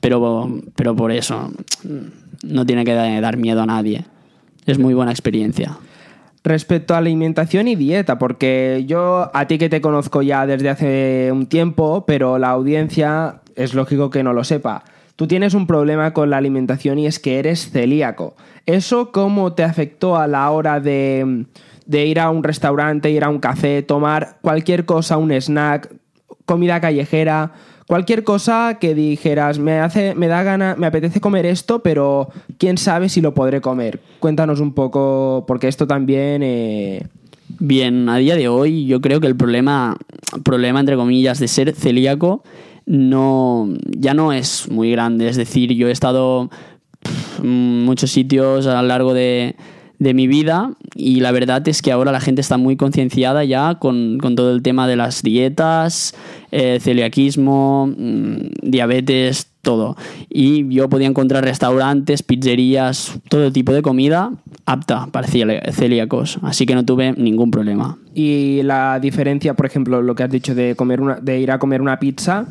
pero, 0.00 0.60
pero 0.76 0.94
por 0.94 1.10
eso 1.10 1.50
mm, 1.84 2.52
no 2.52 2.66
tiene 2.66 2.84
que 2.84 2.92
dar 2.92 3.38
miedo 3.38 3.62
a 3.62 3.66
nadie. 3.66 4.04
Es 4.66 4.78
muy 4.78 4.92
buena 4.92 5.12
experiencia. 5.12 5.78
Respecto 6.48 6.94
a 6.94 6.96
alimentación 6.96 7.68
y 7.68 7.76
dieta, 7.76 8.18
porque 8.18 8.84
yo 8.86 9.30
a 9.34 9.46
ti 9.46 9.58
que 9.58 9.68
te 9.68 9.82
conozco 9.82 10.22
ya 10.22 10.46
desde 10.46 10.70
hace 10.70 11.28
un 11.30 11.44
tiempo, 11.44 12.06
pero 12.06 12.38
la 12.38 12.48
audiencia 12.48 13.42
es 13.54 13.74
lógico 13.74 14.08
que 14.08 14.22
no 14.22 14.32
lo 14.32 14.44
sepa. 14.44 14.82
Tú 15.14 15.26
tienes 15.26 15.52
un 15.52 15.66
problema 15.66 16.14
con 16.14 16.30
la 16.30 16.38
alimentación 16.38 16.98
y 16.98 17.06
es 17.06 17.18
que 17.18 17.38
eres 17.38 17.70
celíaco. 17.70 18.34
¿Eso 18.64 19.12
cómo 19.12 19.52
te 19.52 19.62
afectó 19.62 20.16
a 20.16 20.26
la 20.26 20.50
hora 20.50 20.80
de, 20.80 21.44
de 21.84 22.06
ir 22.06 22.18
a 22.18 22.30
un 22.30 22.42
restaurante, 22.42 23.10
ir 23.10 23.24
a 23.24 23.28
un 23.28 23.40
café, 23.40 23.82
tomar 23.82 24.38
cualquier 24.40 24.86
cosa, 24.86 25.18
un 25.18 25.32
snack, 25.32 25.94
comida 26.46 26.80
callejera, 26.80 27.52
cualquier 27.88 28.22
cosa 28.22 28.76
que 28.80 28.94
dijeras, 28.94 29.58
me 29.58 29.80
hace, 29.80 30.14
me 30.14 30.28
da 30.28 30.44
gana, 30.44 30.76
me 30.78 30.86
apetece 30.86 31.20
comer 31.20 31.46
esto, 31.46 31.80
pero 31.80 32.28
quién 32.58 32.78
sabe 32.78 33.08
si 33.08 33.20
lo 33.20 33.34
podré 33.34 33.60
comer. 33.60 33.98
Cuéntanos 34.20 34.60
un 34.60 34.72
poco, 34.74 35.44
porque 35.48 35.66
esto 35.66 35.88
también 35.88 36.42
eh, 36.44 37.02
Bien, 37.58 38.08
a 38.08 38.18
día 38.18 38.36
de 38.36 38.48
hoy 38.48 38.86
yo 38.86 39.00
creo 39.00 39.20
que 39.20 39.26
el 39.26 39.34
problema, 39.34 39.96
problema 40.44 40.80
entre 40.80 40.96
comillas, 40.96 41.40
de 41.40 41.48
ser 41.48 41.74
celíaco 41.74 42.44
no, 42.86 43.68
ya 43.86 44.14
no 44.14 44.32
es 44.32 44.70
muy 44.70 44.90
grande. 44.90 45.28
Es 45.28 45.36
decir, 45.36 45.72
yo 45.72 45.88
he 45.88 45.90
estado 45.90 46.50
en 47.42 47.84
muchos 47.84 48.10
sitios 48.10 48.66
a 48.66 48.80
lo 48.82 48.88
largo 48.88 49.14
de, 49.14 49.56
de 49.98 50.14
mi 50.14 50.26
vida 50.26 50.72
y 50.94 51.20
la 51.20 51.32
verdad 51.32 51.66
es 51.68 51.82
que 51.82 51.92
ahora 51.92 52.12
la 52.12 52.20
gente 52.20 52.40
está 52.40 52.56
muy 52.56 52.76
concienciada 52.76 53.44
ya 53.44 53.76
con, 53.76 54.18
con 54.18 54.36
todo 54.36 54.52
el 54.52 54.62
tema 54.62 54.86
de 54.86 54.96
las 54.96 55.22
dietas, 55.22 56.14
eh, 56.52 56.78
celiaquismo, 56.80 57.92
mm, 57.96 58.36
diabetes, 58.62 59.48
todo. 59.62 59.96
Y 60.30 60.68
yo 60.74 60.88
podía 60.88 61.08
encontrar 61.08 61.44
restaurantes, 61.44 62.22
pizzerías, 62.22 63.18
todo 63.28 63.52
tipo 63.52 63.72
de 63.72 63.82
comida 63.82 64.32
apta 64.66 65.08
para 65.10 65.26
celíacos, 65.26 66.38
así 66.42 66.64
que 66.66 66.74
no 66.74 66.84
tuve 66.84 67.12
ningún 67.12 67.50
problema. 67.50 67.98
Y 68.14 68.62
la 68.62 69.00
diferencia, 69.00 69.54
por 69.54 69.66
ejemplo, 69.66 70.02
lo 70.02 70.14
que 70.14 70.22
has 70.22 70.30
dicho 70.30 70.54
de 70.54 70.74
comer 70.76 71.00
una, 71.00 71.16
de 71.16 71.40
ir 71.40 71.50
a 71.50 71.58
comer 71.58 71.80
una 71.82 71.98
pizza, 71.98 72.46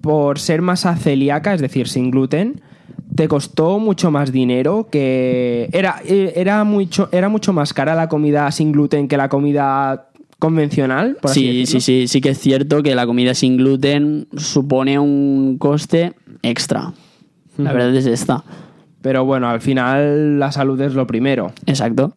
por 0.00 0.38
ser 0.38 0.62
masa 0.62 0.96
celíaca, 0.96 1.52
es 1.52 1.60
decir, 1.60 1.88
sin 1.88 2.10
gluten, 2.10 2.60
te 3.14 3.28
costó 3.28 3.78
mucho 3.78 4.10
más 4.10 4.32
dinero 4.32 4.88
que 4.90 5.68
era 5.72 6.00
eh, 6.04 6.32
era 6.36 6.64
mucho 6.64 7.08
era 7.12 7.28
mucho 7.28 7.52
más 7.52 7.72
cara 7.72 7.94
la 7.94 8.08
comida 8.08 8.50
sin 8.50 8.72
gluten 8.72 9.08
que 9.08 9.16
la 9.16 9.28
comida 9.28 10.10
convencional. 10.38 11.16
Por 11.22 11.30
así 11.30 11.40
Sí, 11.40 11.46
decirlo. 11.60 11.80
sí, 11.80 12.00
sí, 12.02 12.08
sí 12.08 12.20
que 12.20 12.30
es 12.30 12.38
cierto 12.38 12.82
que 12.82 12.94
la 12.94 13.06
comida 13.06 13.32
sin 13.34 13.56
gluten 13.56 14.28
supone 14.36 14.98
un 14.98 15.56
coste 15.58 16.12
extra. 16.42 16.92
La 17.56 17.72
verdad 17.72 17.94
es 17.96 18.04
esta. 18.06 18.44
Pero 19.00 19.24
bueno, 19.24 19.48
al 19.48 19.60
final 19.62 20.38
la 20.38 20.52
salud 20.52 20.78
es 20.82 20.94
lo 20.94 21.06
primero. 21.06 21.52
Exacto. 21.64 22.16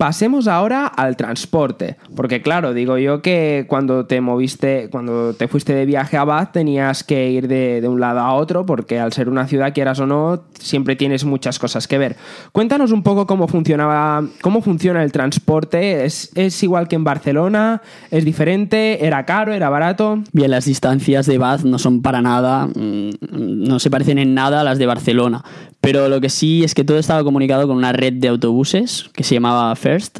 Pasemos 0.00 0.48
ahora 0.48 0.86
al 0.86 1.14
transporte, 1.14 1.98
porque 2.16 2.40
claro, 2.40 2.72
digo 2.72 2.96
yo 2.96 3.20
que 3.20 3.66
cuando 3.68 4.06
te 4.06 4.22
moviste, 4.22 4.88
cuando 4.90 5.34
te 5.34 5.46
fuiste 5.46 5.74
de 5.74 5.84
viaje 5.84 6.16
a 6.16 6.24
Bath 6.24 6.52
tenías 6.52 7.04
que 7.04 7.30
ir 7.30 7.48
de, 7.48 7.86
un 7.86 8.00
lado 8.00 8.20
a 8.20 8.32
otro, 8.32 8.64
porque 8.64 8.98
al 8.98 9.12
ser 9.12 9.28
una 9.28 9.46
ciudad, 9.46 9.74
quieras 9.74 10.00
o 10.00 10.06
no, 10.06 10.44
siempre 10.58 10.96
tienes 10.96 11.26
muchas 11.26 11.58
cosas 11.58 11.86
que 11.86 11.98
ver. 11.98 12.16
Cuéntanos 12.52 12.92
un 12.92 13.02
poco 13.02 13.26
cómo 13.26 13.46
funcionaba, 13.46 14.24
cómo 14.40 14.62
funciona 14.62 15.02
el 15.02 15.12
transporte. 15.12 16.06
¿Es, 16.06 16.30
es 16.34 16.62
igual 16.62 16.88
que 16.88 16.96
en 16.96 17.04
Barcelona? 17.04 17.82
¿Es 18.10 18.24
diferente? 18.24 19.04
¿Era 19.04 19.26
caro? 19.26 19.52
¿Era 19.52 19.68
barato? 19.68 20.22
Bien, 20.32 20.50
las 20.50 20.64
distancias 20.64 21.26
de 21.26 21.36
Bath 21.36 21.64
no 21.64 21.78
son 21.78 22.00
para 22.00 22.22
nada, 22.22 22.68
mm, 22.68 23.10
no 23.30 23.78
se 23.78 23.90
parecen 23.90 24.16
en 24.16 24.32
nada 24.32 24.62
a 24.62 24.64
las 24.64 24.78
de 24.78 24.86
Barcelona. 24.86 25.44
Pero 25.80 26.08
lo 26.08 26.20
que 26.20 26.28
sí 26.28 26.62
es 26.62 26.74
que 26.74 26.84
todo 26.84 26.98
estaba 26.98 27.24
comunicado 27.24 27.66
con 27.66 27.76
una 27.76 27.92
red 27.92 28.14
de 28.14 28.28
autobuses 28.28 29.10
que 29.14 29.24
se 29.24 29.34
llamaba 29.34 29.74
First, 29.76 30.18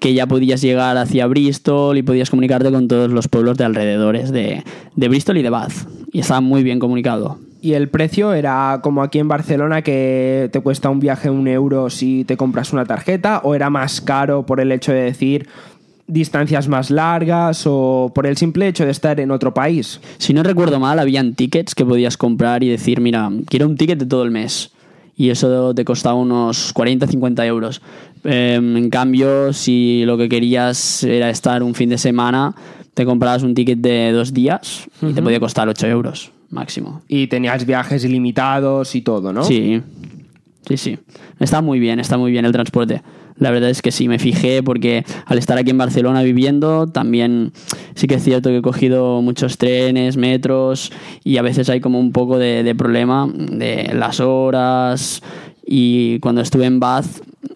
que 0.00 0.14
ya 0.14 0.26
podías 0.26 0.62
llegar 0.62 0.96
hacia 0.96 1.26
Bristol 1.26 1.98
y 1.98 2.02
podías 2.02 2.30
comunicarte 2.30 2.70
con 2.70 2.88
todos 2.88 3.10
los 3.10 3.28
pueblos 3.28 3.58
de 3.58 3.64
alrededores 3.64 4.32
de, 4.32 4.64
de 4.94 5.08
Bristol 5.08 5.36
y 5.36 5.42
de 5.42 5.50
Bath. 5.50 5.72
Y 6.12 6.20
estaba 6.20 6.40
muy 6.40 6.62
bien 6.62 6.78
comunicado. 6.78 7.38
Y 7.60 7.74
el 7.74 7.88
precio 7.88 8.32
era 8.32 8.80
como 8.82 9.02
aquí 9.02 9.18
en 9.18 9.28
Barcelona 9.28 9.82
que 9.82 10.48
te 10.52 10.60
cuesta 10.60 10.88
un 10.88 11.00
viaje 11.00 11.30
un 11.30 11.48
euro 11.48 11.90
si 11.90 12.24
te 12.24 12.36
compras 12.36 12.72
una 12.72 12.84
tarjeta 12.84 13.40
o 13.42 13.54
era 13.54 13.70
más 13.70 14.00
caro 14.00 14.46
por 14.46 14.60
el 14.60 14.72
hecho 14.72 14.92
de 14.92 15.00
decir 15.00 15.48
distancias 16.06 16.68
más 16.68 16.90
largas 16.90 17.64
o 17.66 18.12
por 18.14 18.26
el 18.26 18.36
simple 18.36 18.68
hecho 18.68 18.84
de 18.84 18.92
estar 18.92 19.18
en 19.20 19.30
otro 19.30 19.52
país. 19.52 20.00
Si 20.18 20.32
no 20.32 20.42
recuerdo 20.42 20.78
mal, 20.78 20.98
habían 20.98 21.34
tickets 21.34 21.74
que 21.74 21.84
podías 21.84 22.16
comprar 22.16 22.62
y 22.62 22.68
decir, 22.68 23.00
mira, 23.00 23.30
quiero 23.48 23.66
un 23.66 23.76
ticket 23.76 23.98
de 23.98 24.06
todo 24.06 24.22
el 24.22 24.30
mes. 24.30 24.70
Y 25.16 25.30
eso 25.30 25.74
te 25.74 25.84
costaba 25.84 26.14
unos 26.14 26.74
40-50 26.74 27.46
euros. 27.46 27.80
Eh, 28.24 28.54
en 28.56 28.90
cambio, 28.90 29.52
si 29.52 30.04
lo 30.04 30.18
que 30.18 30.28
querías 30.28 31.04
era 31.04 31.30
estar 31.30 31.62
un 31.62 31.74
fin 31.74 31.88
de 31.88 31.98
semana, 31.98 32.54
te 32.92 33.04
comprabas 33.04 33.42
un 33.42 33.54
ticket 33.54 33.78
de 33.78 34.12
dos 34.12 34.34
días 34.34 34.86
y 35.00 35.12
te 35.12 35.22
podía 35.22 35.40
costar 35.40 35.68
8 35.68 35.86
euros 35.86 36.32
máximo. 36.50 37.02
Y 37.08 37.26
tenías 37.26 37.66
viajes 37.66 38.04
ilimitados 38.04 38.94
y 38.94 39.02
todo, 39.02 39.32
¿no? 39.32 39.44
Sí, 39.44 39.82
sí, 40.66 40.76
sí. 40.76 40.98
Está 41.40 41.60
muy 41.60 41.78
bien, 41.78 42.00
está 42.00 42.16
muy 42.18 42.30
bien 42.32 42.44
el 42.44 42.52
transporte. 42.52 43.02
La 43.38 43.50
verdad 43.50 43.70
es 43.70 43.82
que 43.82 43.92
sí, 43.92 44.08
me 44.08 44.18
fijé 44.18 44.62
porque 44.62 45.04
al 45.26 45.38
estar 45.38 45.58
aquí 45.58 45.70
en 45.70 45.78
Barcelona 45.78 46.22
viviendo, 46.22 46.86
también 46.86 47.52
sí 47.94 48.06
que 48.06 48.14
es 48.14 48.24
cierto 48.24 48.48
que 48.48 48.58
he 48.58 48.62
cogido 48.62 49.20
muchos 49.20 49.58
trenes, 49.58 50.16
metros 50.16 50.90
y 51.22 51.36
a 51.36 51.42
veces 51.42 51.68
hay 51.68 51.80
como 51.80 52.00
un 52.00 52.12
poco 52.12 52.38
de, 52.38 52.74
problema 52.76 53.28
de 53.32 53.92
las 53.94 54.20
horas 54.20 55.22
y 55.66 56.18
cuando 56.20 56.40
estuve 56.40 56.64
en 56.64 56.80
Bath 56.80 57.06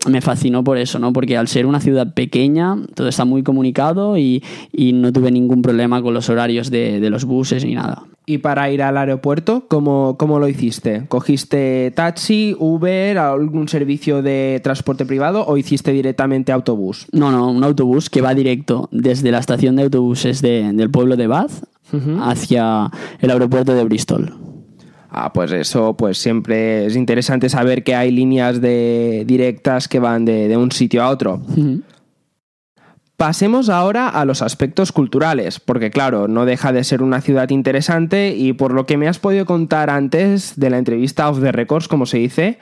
me 0.07 0.21
fascinó 0.21 0.65
por 0.65 0.79
eso, 0.79 0.99
¿no? 0.99 1.13
Porque 1.13 1.37
al 1.37 1.49
ser 1.49 1.67
una 1.67 1.81
ciudad 1.81 2.15
pequeña, 2.15 2.77
todo 2.95 3.09
está 3.09 3.25
muy 3.25 3.43
comunicado 3.43 4.17
y, 4.19 4.43
y 4.73 4.93
no 4.93 5.13
tuve 5.13 5.31
ningún 5.31 5.63
problema 5.63 6.03
con 6.03 6.15
los 6.15 6.29
horarios 6.29 6.71
de 6.71 7.11
los 7.11 7.25
buses 7.25 7.65
ni 7.65 7.75
nada. 7.75 8.05
Y 8.31 8.39
para 8.39 8.71
ir 8.71 8.81
al 8.81 8.97
aeropuerto, 8.97 9.65
¿cómo, 9.67 10.15
¿cómo 10.17 10.39
lo 10.39 10.47
hiciste? 10.47 11.03
¿Cogiste 11.09 11.93
taxi, 11.97 12.55
Uber, 12.59 13.19
algún 13.19 13.67
servicio 13.67 14.23
de 14.23 14.61
transporte 14.63 15.05
privado 15.05 15.45
o 15.47 15.57
hiciste 15.57 15.91
directamente 15.91 16.53
autobús? 16.53 17.07
No, 17.11 17.33
no, 17.33 17.51
un 17.51 17.65
autobús 17.65 18.09
que 18.09 18.21
va 18.21 18.33
directo 18.35 18.89
desde 18.93 19.33
la 19.33 19.39
estación 19.41 19.75
de 19.75 19.83
autobuses 19.83 20.43
de- 20.43 20.71
del 20.73 20.91
pueblo 20.91 21.17
de 21.17 21.27
Bath 21.27 21.51
hacia 22.23 22.89
el 23.21 23.31
aeropuerto 23.31 23.75
de 23.75 23.83
Bristol. 23.83 24.33
Ah, 25.11 25.33
pues 25.33 25.51
eso, 25.51 25.97
pues 25.97 26.19
siempre 26.19 26.87
es 26.87 26.95
interesante 26.95 27.49
saber 27.49 27.83
que 27.83 27.97
hay 27.97 28.13
líneas 28.13 28.61
de 28.61 29.25
directas 29.27 29.89
que 29.89 29.99
van 29.99 30.25
de, 30.25 30.47
de 30.47 30.57
un 30.57 30.71
sitio 30.71 31.03
a 31.03 31.09
otro. 31.11 31.43
Pasemos 33.21 33.69
ahora 33.69 34.09
a 34.09 34.25
los 34.25 34.41
aspectos 34.41 34.93
culturales, 34.93 35.61
porque 35.61 35.91
claro, 35.91 36.27
no 36.27 36.47
deja 36.47 36.73
de 36.73 36.85
ser 36.85 37.03
una 37.03 37.21
ciudad 37.21 37.51
interesante 37.51 38.35
y 38.35 38.55
por 38.55 38.73
lo 38.73 38.87
que 38.87 38.97
me 38.97 39.09
has 39.09 39.19
podido 39.19 39.45
contar 39.45 39.91
antes 39.91 40.59
de 40.59 40.71
la 40.71 40.79
entrevista 40.79 41.29
off 41.29 41.39
the 41.39 41.53
records, 41.53 41.87
como 41.87 42.07
se 42.07 42.17
dice, 42.17 42.59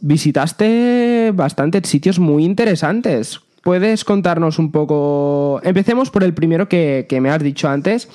visitaste 0.00 1.32
bastantes 1.34 1.88
sitios 1.88 2.20
muy 2.20 2.44
interesantes. 2.44 3.40
¿Puedes 3.64 4.04
contarnos 4.04 4.60
un 4.60 4.70
poco? 4.70 5.60
Empecemos 5.64 6.10
por 6.10 6.22
el 6.22 6.32
primero 6.32 6.68
que, 6.68 7.06
que 7.08 7.20
me 7.20 7.30
has 7.30 7.42
dicho 7.42 7.68
antes, 7.68 8.08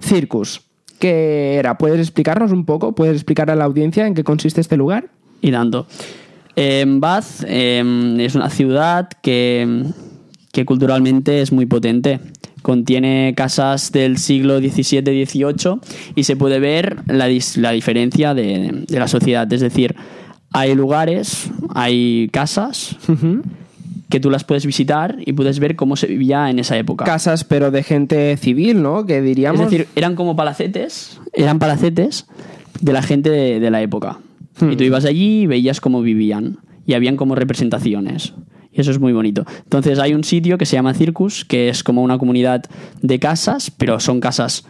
Circus. 0.00 0.62
¿qué 0.98 1.56
era? 1.56 1.76
¿Puedes 1.76 2.00
explicarnos 2.00 2.50
un 2.50 2.64
poco? 2.64 2.94
¿Puedes 2.94 3.16
explicar 3.16 3.50
a 3.50 3.56
la 3.56 3.64
audiencia 3.64 4.06
en 4.06 4.14
qué 4.14 4.24
consiste 4.24 4.62
este 4.62 4.78
lugar? 4.78 5.10
y 5.42 5.50
tanto. 5.50 5.86
Eh, 6.56 6.86
Bath 6.88 7.44
eh, 7.46 8.16
es 8.20 8.34
una 8.34 8.48
ciudad 8.48 9.10
que, 9.22 9.84
que 10.52 10.64
culturalmente 10.64 11.40
es 11.40 11.52
muy 11.52 11.66
potente. 11.66 12.20
Contiene 12.62 13.34
casas 13.36 13.90
del 13.92 14.18
siglo 14.18 14.58
XVII-XVIII 14.58 15.80
y 16.14 16.24
se 16.24 16.36
puede 16.36 16.58
ver 16.58 16.96
la, 17.06 17.28
la 17.56 17.70
diferencia 17.70 18.34
de, 18.34 18.84
de 18.86 18.98
la 18.98 19.08
sociedad. 19.08 19.50
Es 19.52 19.60
decir, 19.60 19.94
hay 20.52 20.74
lugares, 20.74 21.50
hay 21.74 22.28
casas 22.32 22.96
que 24.10 24.20
tú 24.20 24.28
las 24.30 24.44
puedes 24.44 24.66
visitar 24.66 25.16
y 25.24 25.32
puedes 25.32 25.60
ver 25.60 25.76
cómo 25.76 25.96
se 25.96 26.06
vivía 26.06 26.50
en 26.50 26.58
esa 26.58 26.76
época. 26.76 27.04
Casas, 27.04 27.44
pero 27.44 27.70
de 27.70 27.82
gente 27.82 28.36
civil, 28.36 28.82
¿no? 28.82 29.06
Que 29.06 29.22
diríamos. 29.22 29.60
Es 29.60 29.70
decir, 29.70 29.88
eran 29.94 30.16
como 30.16 30.36
palacetes, 30.36 31.20
eran 31.32 31.58
palacetes 31.58 32.26
de 32.80 32.92
la 32.92 33.02
gente 33.02 33.30
de, 33.30 33.60
de 33.60 33.70
la 33.70 33.80
época. 33.80 34.18
Hmm. 34.60 34.72
Y 34.72 34.76
tú 34.76 34.84
ibas 34.84 35.04
allí 35.04 35.42
y 35.42 35.46
veías 35.46 35.80
cómo 35.80 36.02
vivían. 36.02 36.58
Y 36.86 36.94
habían 36.94 37.16
como 37.16 37.36
representaciones. 37.36 38.34
Y 38.72 38.80
eso 38.80 38.90
es 38.90 39.00
muy 39.00 39.12
bonito. 39.12 39.44
Entonces 39.64 39.98
hay 39.98 40.14
un 40.14 40.22
sitio 40.24 40.56
que 40.58 40.66
se 40.66 40.76
llama 40.76 40.94
Circus, 40.94 41.44
que 41.44 41.68
es 41.68 41.82
como 41.82 42.02
una 42.02 42.18
comunidad 42.18 42.62
de 43.02 43.18
casas, 43.18 43.70
pero 43.70 43.98
son 44.00 44.20
casas 44.20 44.64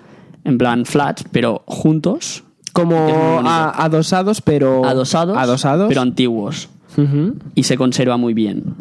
en 0.45 0.57
plan 0.57 0.87
flats, 0.87 1.25
pero 1.31 1.63
juntos, 1.67 2.45
como 2.73 2.97
a- 3.45 3.71
adosados, 3.85 4.41
pero. 4.41 4.85
adosados, 4.87 5.37
Adosados. 5.37 5.89
pero 5.89 6.01
antiguos. 6.01 6.69
Y 7.55 7.63
se 7.65 7.77
conserva 7.77 8.17
muy 8.17 8.35
bien. 8.35 8.75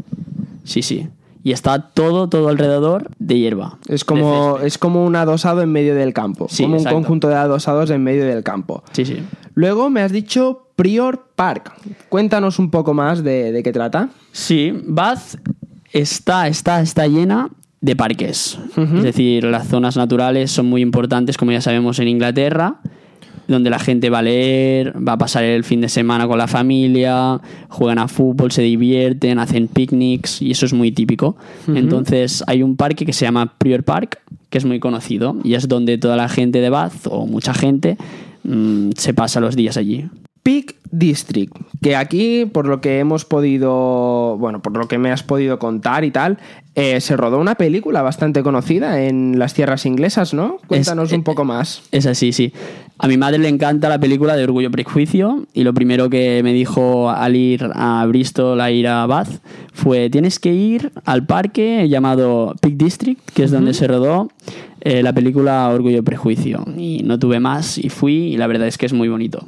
Sí, 0.64 0.82
sí. 0.82 1.08
Y 1.44 1.52
está 1.54 1.80
todo, 1.92 2.28
todo 2.28 2.50
alrededor 2.50 3.10
de 3.18 3.40
hierba. 3.40 3.78
Es 3.88 4.04
como, 4.04 4.58
es 4.60 4.78
como 4.78 5.06
un 5.06 5.16
adosado 5.16 5.62
en 5.62 5.72
medio 5.72 5.96
del 5.96 6.14
campo. 6.14 6.48
Sí, 6.50 6.64
como 6.64 6.78
un 6.78 6.84
conjunto 6.84 7.30
de 7.30 7.36
adosados 7.36 7.90
en 7.92 8.04
medio 8.04 8.26
del 8.26 8.44
campo. 8.44 8.84
Sí, 8.92 9.06
sí. 9.06 9.18
Luego 9.54 9.90
me 9.90 10.02
has 10.02 10.12
dicho 10.12 10.68
Prior 10.76 11.28
Park. 11.36 11.74
Cuéntanos 12.10 12.60
un 12.60 12.72
poco 12.72 12.94
más 12.94 13.24
de, 13.24 13.52
de 13.52 13.64
qué 13.64 13.72
trata. 13.72 14.10
Sí, 14.32 14.74
Bath 14.86 15.36
está, 15.92 16.48
está, 16.48 16.82
está 16.82 17.08
llena 17.08 17.50
de 17.82 17.96
parques. 17.96 18.60
Es 18.76 19.04
decir, 19.04 19.46
las 19.46 19.68
zonas 19.68 19.96
naturales 19.96 20.52
son 20.52 20.66
muy 20.66 20.82
importantes, 20.82 21.38
como 21.38 21.52
ya 21.52 21.62
sabemos, 21.62 22.00
en 22.00 22.10
Inglaterra, 22.10 22.82
donde 23.48 23.70
la 23.70 23.80
gente 23.80 24.10
va 24.10 24.20
a 24.20 24.22
leer, 24.22 24.94
va 24.96 25.14
a 25.14 25.18
pasar 25.18 25.44
el 25.44 25.64
fin 25.64 25.82
de 25.82 25.90
semana 25.90 26.28
con 26.28 26.38
la 26.38 26.48
familia, 26.48 27.40
juegan 27.70 27.98
a 27.98 28.08
fútbol, 28.08 28.52
se 28.52 28.62
divierten, 28.62 29.40
hacen 29.40 29.68
picnics 29.68 30.42
y 30.42 30.52
eso 30.52 30.66
es 30.66 30.74
muy 30.74 30.92
típico. 30.92 31.38
Entonces 31.68 32.44
hay 32.48 32.64
un 32.64 32.76
parque 32.76 33.06
que 33.06 33.14
se 33.14 33.26
llama 33.26 33.54
Prior 33.58 33.84
Park, 33.84 34.20
que 34.50 34.58
es 34.58 34.66
muy 34.66 34.80
conocido 34.80 35.38
y 35.44 35.54
es 35.54 35.68
donde 35.68 35.98
toda 35.98 36.16
la 36.16 36.28
gente 36.28 36.60
de 36.60 36.70
Bath 36.70 37.08
o 37.08 37.26
mucha 37.26 37.54
gente 37.54 37.98
mm, 38.44 38.92
se 38.98 39.14
pasa 39.14 39.40
los 39.40 39.56
días 39.56 39.78
allí. 39.78 40.10
Peak 40.50 40.78
District, 40.92 41.56
que 41.80 41.96
aquí, 41.96 42.48
por 42.52 42.66
lo 42.66 42.82
que 42.82 42.98
hemos 42.98 43.24
podido, 43.24 44.36
bueno, 44.40 44.64
por 44.64 44.76
lo 44.76 44.88
que 44.88 44.98
me 44.98 45.12
has 45.12 45.22
podido 45.22 45.60
contar 45.60 46.04
y 46.04 46.10
tal, 46.10 46.40
eh, 46.74 47.00
se 47.02 47.16
rodó 47.16 47.38
una 47.38 47.54
película 47.54 48.02
bastante 48.02 48.42
conocida 48.42 49.04
en 49.04 49.38
las 49.38 49.54
tierras 49.54 49.86
inglesas, 49.86 50.34
¿no? 50.34 50.58
Cuéntanos 50.66 51.12
eh, 51.12 51.18
un 51.18 51.24
poco 51.24 51.46
más. 51.46 51.84
Es 51.92 52.08
así, 52.08 52.32
sí. 52.34 52.52
A 52.98 53.08
mi 53.08 53.16
madre 53.16 53.38
le 53.38 53.48
encanta 53.48 53.90
la 53.90 54.00
película 54.00 54.36
de 54.36 54.44
Orgullo 54.44 54.70
y 54.70 54.72
Prejuicio 54.72 55.46
y 55.54 55.64
lo 55.64 55.76
primero 55.76 56.10
que 56.10 56.42
me 56.42 56.52
dijo 56.52 57.12
al 57.12 57.36
ir 57.36 57.70
a 57.72 58.04
Bristol, 58.08 58.60
a 58.60 58.72
ir 58.72 58.88
a 58.88 59.06
Bath, 59.06 59.44
fue 59.72 60.10
tienes 60.10 60.40
que 60.40 60.52
ir 60.52 60.92
al 61.06 61.28
parque 61.28 61.88
llamado 61.88 62.56
Peak 62.60 62.74
District, 62.74 63.22
que 63.36 63.44
es 63.44 63.52
donde 63.52 63.76
se 63.76 63.88
rodó 63.88 64.32
eh, 64.82 65.04
la 65.04 65.14
película 65.14 65.70
Orgullo 65.70 66.00
y 66.00 66.02
Prejuicio. 66.02 66.66
Y 66.76 67.04
no 67.04 67.20
tuve 67.20 67.40
más 67.40 67.78
y 67.78 67.90
fui 67.90 68.34
y 68.34 68.38
la 68.38 68.48
verdad 68.48 68.68
es 68.68 68.80
que 68.80 68.88
es 68.88 68.94
muy 68.94 69.10
bonito. 69.10 69.48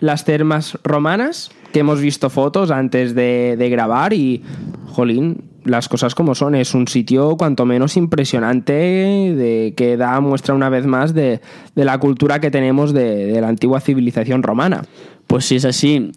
Las 0.00 0.24
termas 0.24 0.78
romanas, 0.84 1.50
que 1.72 1.80
hemos 1.80 2.00
visto 2.00 2.30
fotos 2.30 2.70
antes 2.70 3.14
de, 3.14 3.56
de 3.58 3.68
grabar 3.68 4.12
y, 4.12 4.42
jolín, 4.86 5.44
las 5.64 5.88
cosas 5.88 6.14
como 6.14 6.34
son. 6.34 6.54
Es 6.54 6.74
un 6.74 6.88
sitio 6.88 7.36
cuanto 7.36 7.66
menos 7.66 7.96
impresionante 7.96 8.72
de, 8.72 9.74
que 9.76 9.96
da 9.96 10.20
muestra 10.20 10.54
una 10.54 10.68
vez 10.68 10.86
más 10.86 11.14
de, 11.14 11.40
de 11.74 11.84
la 11.84 11.98
cultura 11.98 12.40
que 12.40 12.50
tenemos 12.50 12.92
de, 12.92 13.26
de 13.26 13.40
la 13.40 13.48
antigua 13.48 13.80
civilización 13.80 14.42
romana. 14.42 14.84
Pues 15.26 15.44
si 15.44 15.56
es 15.56 15.64
así, 15.64 16.12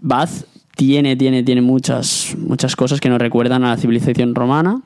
Bath 0.00 0.44
tiene, 0.76 1.16
tiene, 1.16 1.42
tiene 1.42 1.62
muchas, 1.62 2.36
muchas 2.38 2.76
cosas 2.76 3.00
que 3.00 3.08
nos 3.08 3.18
recuerdan 3.18 3.64
a 3.64 3.70
la 3.70 3.76
civilización 3.76 4.34
romana 4.34 4.82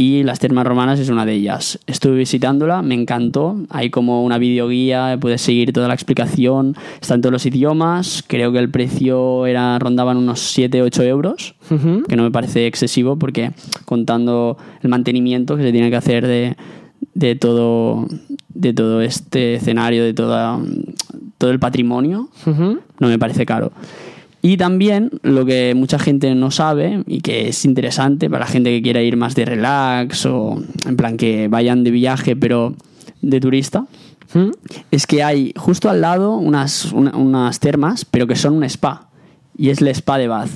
y 0.00 0.22
las 0.22 0.38
termas 0.38 0.66
romanas 0.66 0.98
es 0.98 1.10
una 1.10 1.26
de 1.26 1.34
ellas. 1.34 1.78
Estuve 1.86 2.16
visitándola, 2.16 2.80
me 2.80 2.94
encantó. 2.94 3.58
Hay 3.68 3.90
como 3.90 4.24
una 4.24 4.38
videoguía, 4.38 5.18
puedes 5.20 5.42
seguir 5.42 5.74
toda 5.74 5.88
la 5.88 5.94
explicación, 5.94 6.74
está 7.02 7.16
en 7.16 7.20
todos 7.20 7.34
los 7.34 7.44
idiomas. 7.44 8.24
Creo 8.26 8.50
que 8.50 8.60
el 8.60 8.70
precio 8.70 9.44
era 9.44 9.78
rondaban 9.78 10.16
unos 10.16 10.56
7-8 10.56 11.04
euros, 11.04 11.54
que 12.08 12.16
no 12.16 12.22
me 12.22 12.30
parece 12.30 12.66
excesivo 12.66 13.18
porque 13.18 13.52
contando 13.84 14.56
el 14.82 14.88
mantenimiento 14.88 15.58
que 15.58 15.64
se 15.64 15.70
tiene 15.70 15.90
que 15.90 15.96
hacer 15.96 16.26
de, 16.26 16.56
de 17.12 17.34
todo 17.34 18.08
de 18.48 18.72
todo 18.72 19.02
este 19.02 19.56
escenario, 19.56 20.02
de 20.02 20.14
toda, 20.14 20.58
todo 21.36 21.50
el 21.50 21.58
patrimonio, 21.58 22.30
no 22.46 23.08
me 23.08 23.18
parece 23.18 23.44
caro. 23.44 23.70
Y 24.42 24.56
también 24.56 25.10
lo 25.22 25.44
que 25.44 25.74
mucha 25.76 25.98
gente 25.98 26.34
no 26.34 26.50
sabe 26.50 27.02
y 27.06 27.20
que 27.20 27.48
es 27.48 27.64
interesante 27.66 28.30
para 28.30 28.46
la 28.46 28.50
gente 28.50 28.70
que 28.70 28.80
quiera 28.82 29.02
ir 29.02 29.16
más 29.16 29.34
de 29.34 29.44
relax 29.44 30.24
o 30.26 30.62
en 30.86 30.96
plan 30.96 31.16
que 31.18 31.48
vayan 31.48 31.84
de 31.84 31.90
viaje 31.90 32.36
pero 32.36 32.74
de 33.20 33.38
turista, 33.40 33.84
es 34.90 35.06
que 35.06 35.22
hay 35.22 35.52
justo 35.56 35.90
al 35.90 36.00
lado 36.00 36.36
unas, 36.36 36.92
una- 36.92 37.16
unas 37.16 37.60
termas 37.60 38.04
pero 38.06 38.26
que 38.26 38.36
son 38.36 38.54
un 38.54 38.64
spa 38.64 39.08
y 39.58 39.68
es 39.70 39.82
el 39.82 39.88
spa 39.88 40.16
de 40.16 40.28
Bath. 40.28 40.50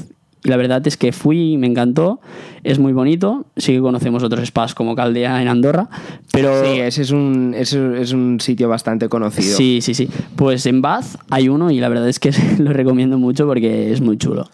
Y 0.45 0.51
la 0.51 0.59
verdad 0.59 0.87
es 0.87 0.99
que 0.99 1.11
fui 1.13 1.55
y 1.55 1.57
me 1.57 1.67
encantó, 1.67 2.21
es 2.65 2.79
muy 2.79 2.93
bonito, 2.93 3.47
sí 3.57 3.73
que 3.73 3.81
conocemos 3.81 4.23
otros 4.23 4.47
spas 4.47 4.75
como 4.75 4.95
Caldea 4.95 5.41
en 5.41 5.49
Andorra, 5.49 5.89
pero... 6.33 6.63
Sí, 6.63 6.81
ese 6.81 7.01
es 7.01 7.11
un, 7.13 7.55
ese 7.57 8.01
es 8.01 8.13
un 8.13 8.39
sitio 8.41 8.69
bastante 8.69 9.09
conocido. 9.09 9.57
Sí, 9.57 9.81
sí, 9.81 9.95
sí. 9.95 10.07
Pues 10.37 10.67
en 10.67 10.83
Bath 10.83 11.17
hay 11.31 11.49
uno 11.49 11.71
y 11.71 11.81
la 11.81 11.89
verdad 11.89 12.09
es 12.11 12.21
que 12.21 12.31
lo 12.59 12.75
recomiendo 12.75 13.17
mucho 13.17 13.47
porque 13.47 13.91
es 13.91 14.03
muy 14.03 14.19
chulo. 14.19 14.47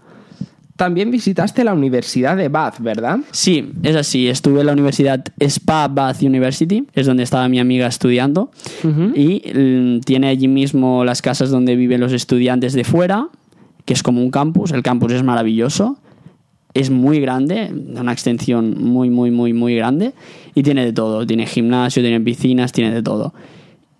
También 0.80 1.10
visitaste 1.10 1.62
la 1.62 1.74
Universidad 1.74 2.38
de 2.38 2.48
Bath, 2.48 2.78
¿verdad? 2.78 3.18
Sí, 3.32 3.70
es 3.82 3.96
así. 3.96 4.28
Estuve 4.28 4.60
en 4.60 4.66
la 4.66 4.72
universidad 4.72 5.22
Spa 5.38 5.88
Bath 5.88 6.22
University, 6.22 6.86
es 6.94 7.04
donde 7.04 7.22
estaba 7.22 7.46
mi 7.48 7.60
amiga 7.60 7.86
estudiando. 7.86 8.50
Y 9.14 9.42
mm, 9.54 10.00
tiene 10.00 10.28
allí 10.28 10.48
mismo 10.48 11.04
las 11.04 11.20
casas 11.20 11.50
donde 11.50 11.76
viven 11.76 12.00
los 12.00 12.14
estudiantes 12.14 12.72
de 12.72 12.84
fuera, 12.84 13.28
que 13.90 13.94
es 13.94 14.04
como 14.04 14.22
un 14.22 14.30
campus. 14.30 14.70
El 14.70 14.84
campus 14.84 15.10
es 15.10 15.24
maravilloso. 15.24 15.98
Es 16.74 16.90
muy 16.90 17.18
grande, 17.18 17.70
de 17.72 18.00
una 18.00 18.12
extensión 18.12 18.76
muy, 18.80 19.10
muy, 19.10 19.32
muy, 19.32 19.52
muy 19.52 19.74
grande. 19.74 20.12
Y 20.54 20.62
tiene 20.62 20.84
de 20.84 20.92
todo. 20.92 21.26
Tiene 21.26 21.44
gimnasio, 21.44 22.00
tiene 22.00 22.20
piscinas, 22.20 22.70
tiene 22.70 22.92
de 22.92 23.02
todo. 23.02 23.34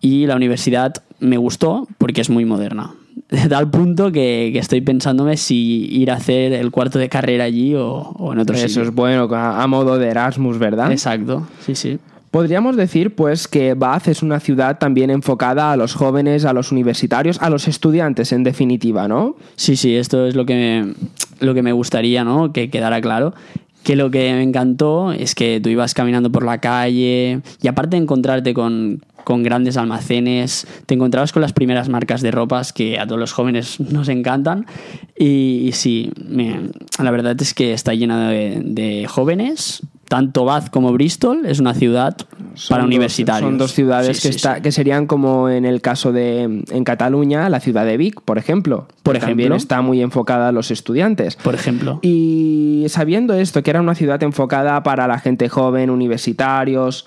Y 0.00 0.26
la 0.26 0.36
universidad 0.36 0.94
me 1.18 1.38
gustó 1.38 1.88
porque 1.98 2.20
es 2.20 2.30
muy 2.30 2.44
moderna. 2.44 2.94
De 3.30 3.48
tal 3.48 3.68
punto 3.68 4.12
que, 4.12 4.50
que 4.52 4.60
estoy 4.60 4.80
pensándome 4.80 5.36
si 5.36 5.86
ir 5.90 6.12
a 6.12 6.14
hacer 6.14 6.52
el 6.52 6.70
cuarto 6.70 7.00
de 7.00 7.08
carrera 7.08 7.42
allí 7.42 7.74
o, 7.74 7.86
o 7.94 8.32
en 8.32 8.38
otro 8.38 8.54
Eso 8.54 8.68
sitio. 8.68 8.82
es 8.82 8.94
bueno, 8.94 9.24
a, 9.34 9.60
a 9.60 9.66
modo 9.66 9.98
de 9.98 10.06
Erasmus, 10.06 10.58
¿verdad? 10.58 10.92
Exacto, 10.92 11.48
sí, 11.66 11.74
sí. 11.74 11.98
Podríamos 12.30 12.76
decir, 12.76 13.16
pues, 13.16 13.48
que 13.48 13.74
Bath 13.74 14.06
es 14.06 14.22
una 14.22 14.38
ciudad 14.38 14.78
también 14.78 15.10
enfocada 15.10 15.72
a 15.72 15.76
los 15.76 15.94
jóvenes, 15.94 16.44
a 16.44 16.52
los 16.52 16.70
universitarios, 16.70 17.42
a 17.42 17.50
los 17.50 17.66
estudiantes, 17.66 18.32
en 18.32 18.44
definitiva, 18.44 19.08
¿no? 19.08 19.34
Sí, 19.56 19.74
sí, 19.74 19.96
esto 19.96 20.26
es 20.26 20.36
lo 20.36 20.46
que 20.46 20.54
me, 20.54 20.94
lo 21.44 21.54
que 21.54 21.62
me 21.62 21.72
gustaría, 21.72 22.22
¿no? 22.22 22.52
Que 22.52 22.70
quedara 22.70 23.00
claro. 23.00 23.34
Que 23.82 23.96
lo 23.96 24.12
que 24.12 24.32
me 24.32 24.42
encantó 24.44 25.10
es 25.10 25.34
que 25.34 25.60
tú 25.60 25.70
ibas 25.70 25.92
caminando 25.94 26.30
por 26.30 26.44
la 26.44 26.58
calle 26.58 27.40
y 27.62 27.66
aparte 27.66 27.96
de 27.96 28.02
encontrarte 28.02 28.54
con, 28.54 29.00
con 29.24 29.42
grandes 29.42 29.76
almacenes, 29.76 30.66
te 30.86 30.94
encontrabas 30.94 31.32
con 31.32 31.42
las 31.42 31.52
primeras 31.52 31.88
marcas 31.88 32.20
de 32.22 32.30
ropas 32.30 32.72
que 32.72 32.98
a 32.98 33.06
todos 33.06 33.18
los 33.20 33.32
jóvenes 33.32 33.80
nos 33.80 34.08
encantan. 34.08 34.66
Y, 35.18 35.66
y 35.68 35.72
sí, 35.72 36.12
me- 36.28 36.60
la 37.02 37.10
verdad 37.10 37.40
es 37.40 37.54
que 37.54 37.72
está 37.72 37.94
llena 37.94 38.30
de, 38.30 38.60
de 38.64 39.06
jóvenes. 39.06 39.80
Tanto 40.08 40.44
Bath 40.44 40.70
como 40.70 40.92
Bristol 40.92 41.46
es 41.46 41.60
una 41.60 41.72
ciudad 41.72 42.16
para 42.68 42.82
universitarios. 42.82 43.48
Son 43.48 43.58
dos 43.58 43.70
ciudades 43.72 44.16
Sí, 44.16 44.22
que, 44.26 44.32
sí, 44.32 44.36
está- 44.38 44.56
sí. 44.56 44.62
que 44.62 44.72
serían 44.72 45.06
como 45.06 45.48
en 45.48 45.64
el 45.64 45.80
caso 45.80 46.10
de 46.10 46.42
en 46.68 46.84
Cataluña, 46.84 47.48
la 47.48 47.60
ciudad 47.60 47.84
de 47.86 47.96
Vic, 47.96 48.20
por 48.22 48.36
ejemplo. 48.36 48.88
Por 49.04 49.14
que 49.14 49.20
También 49.20 49.52
ejemplo. 49.52 49.56
está 49.56 49.82
muy 49.82 50.02
enfocada 50.02 50.48
a 50.48 50.52
los 50.52 50.72
estudiantes. 50.72 51.36
Por 51.36 51.54
ejemplo. 51.54 52.00
Y 52.02 52.86
sabiendo 52.88 53.34
esto, 53.34 53.62
que 53.62 53.70
era 53.70 53.80
una 53.80 53.94
ciudad 53.94 54.20
enfocada 54.24 54.82
para 54.82 55.06
la 55.06 55.20
gente 55.20 55.48
joven, 55.48 55.90
universitarios, 55.90 57.06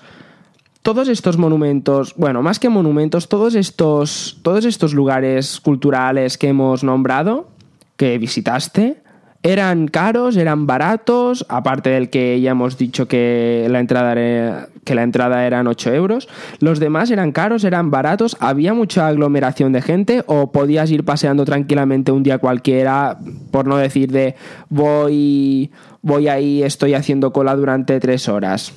todos 0.84 1.08
estos 1.08 1.38
monumentos, 1.38 2.14
bueno, 2.14 2.42
más 2.42 2.58
que 2.58 2.68
monumentos, 2.68 3.30
todos 3.30 3.54
estos, 3.54 4.38
todos 4.42 4.66
estos 4.66 4.92
lugares 4.92 5.58
culturales 5.60 6.36
que 6.36 6.48
hemos 6.48 6.84
nombrado, 6.84 7.48
que 7.96 8.18
visitaste, 8.18 8.98
¿Eran 9.46 9.88
caros? 9.88 10.38
¿Eran 10.38 10.66
baratos? 10.66 11.44
Aparte 11.50 11.90
del 11.90 12.08
que 12.08 12.40
ya 12.40 12.52
hemos 12.52 12.78
dicho 12.78 13.06
que 13.06 13.66
la 13.68 13.78
entrada 13.78 14.68
que 14.84 14.94
la 14.94 15.02
entrada 15.02 15.46
eran 15.46 15.66
8 15.66 15.92
euros. 15.92 16.30
¿Los 16.60 16.80
demás 16.80 17.10
eran 17.10 17.30
caros? 17.30 17.62
¿Eran 17.64 17.90
baratos? 17.90 18.38
¿Había 18.40 18.72
mucha 18.72 19.06
aglomeración 19.06 19.72
de 19.72 19.82
gente? 19.82 20.24
¿O 20.28 20.50
podías 20.50 20.90
ir 20.90 21.04
paseando 21.04 21.44
tranquilamente 21.44 22.10
un 22.10 22.22
día 22.22 22.38
cualquiera? 22.38 23.18
Por 23.50 23.66
no 23.66 23.76
decir 23.76 24.10
de 24.12 24.34
voy, 24.70 25.70
voy 26.00 26.28
ahí, 26.28 26.62
estoy 26.62 26.94
haciendo 26.94 27.30
cola 27.34 27.54
durante 27.54 28.00
tres 28.00 28.30
horas. 28.30 28.72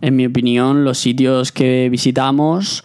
En 0.00 0.16
mi 0.16 0.26
opinión, 0.26 0.84
los 0.84 0.98
sitios 0.98 1.52
que 1.52 1.88
visitamos 1.90 2.84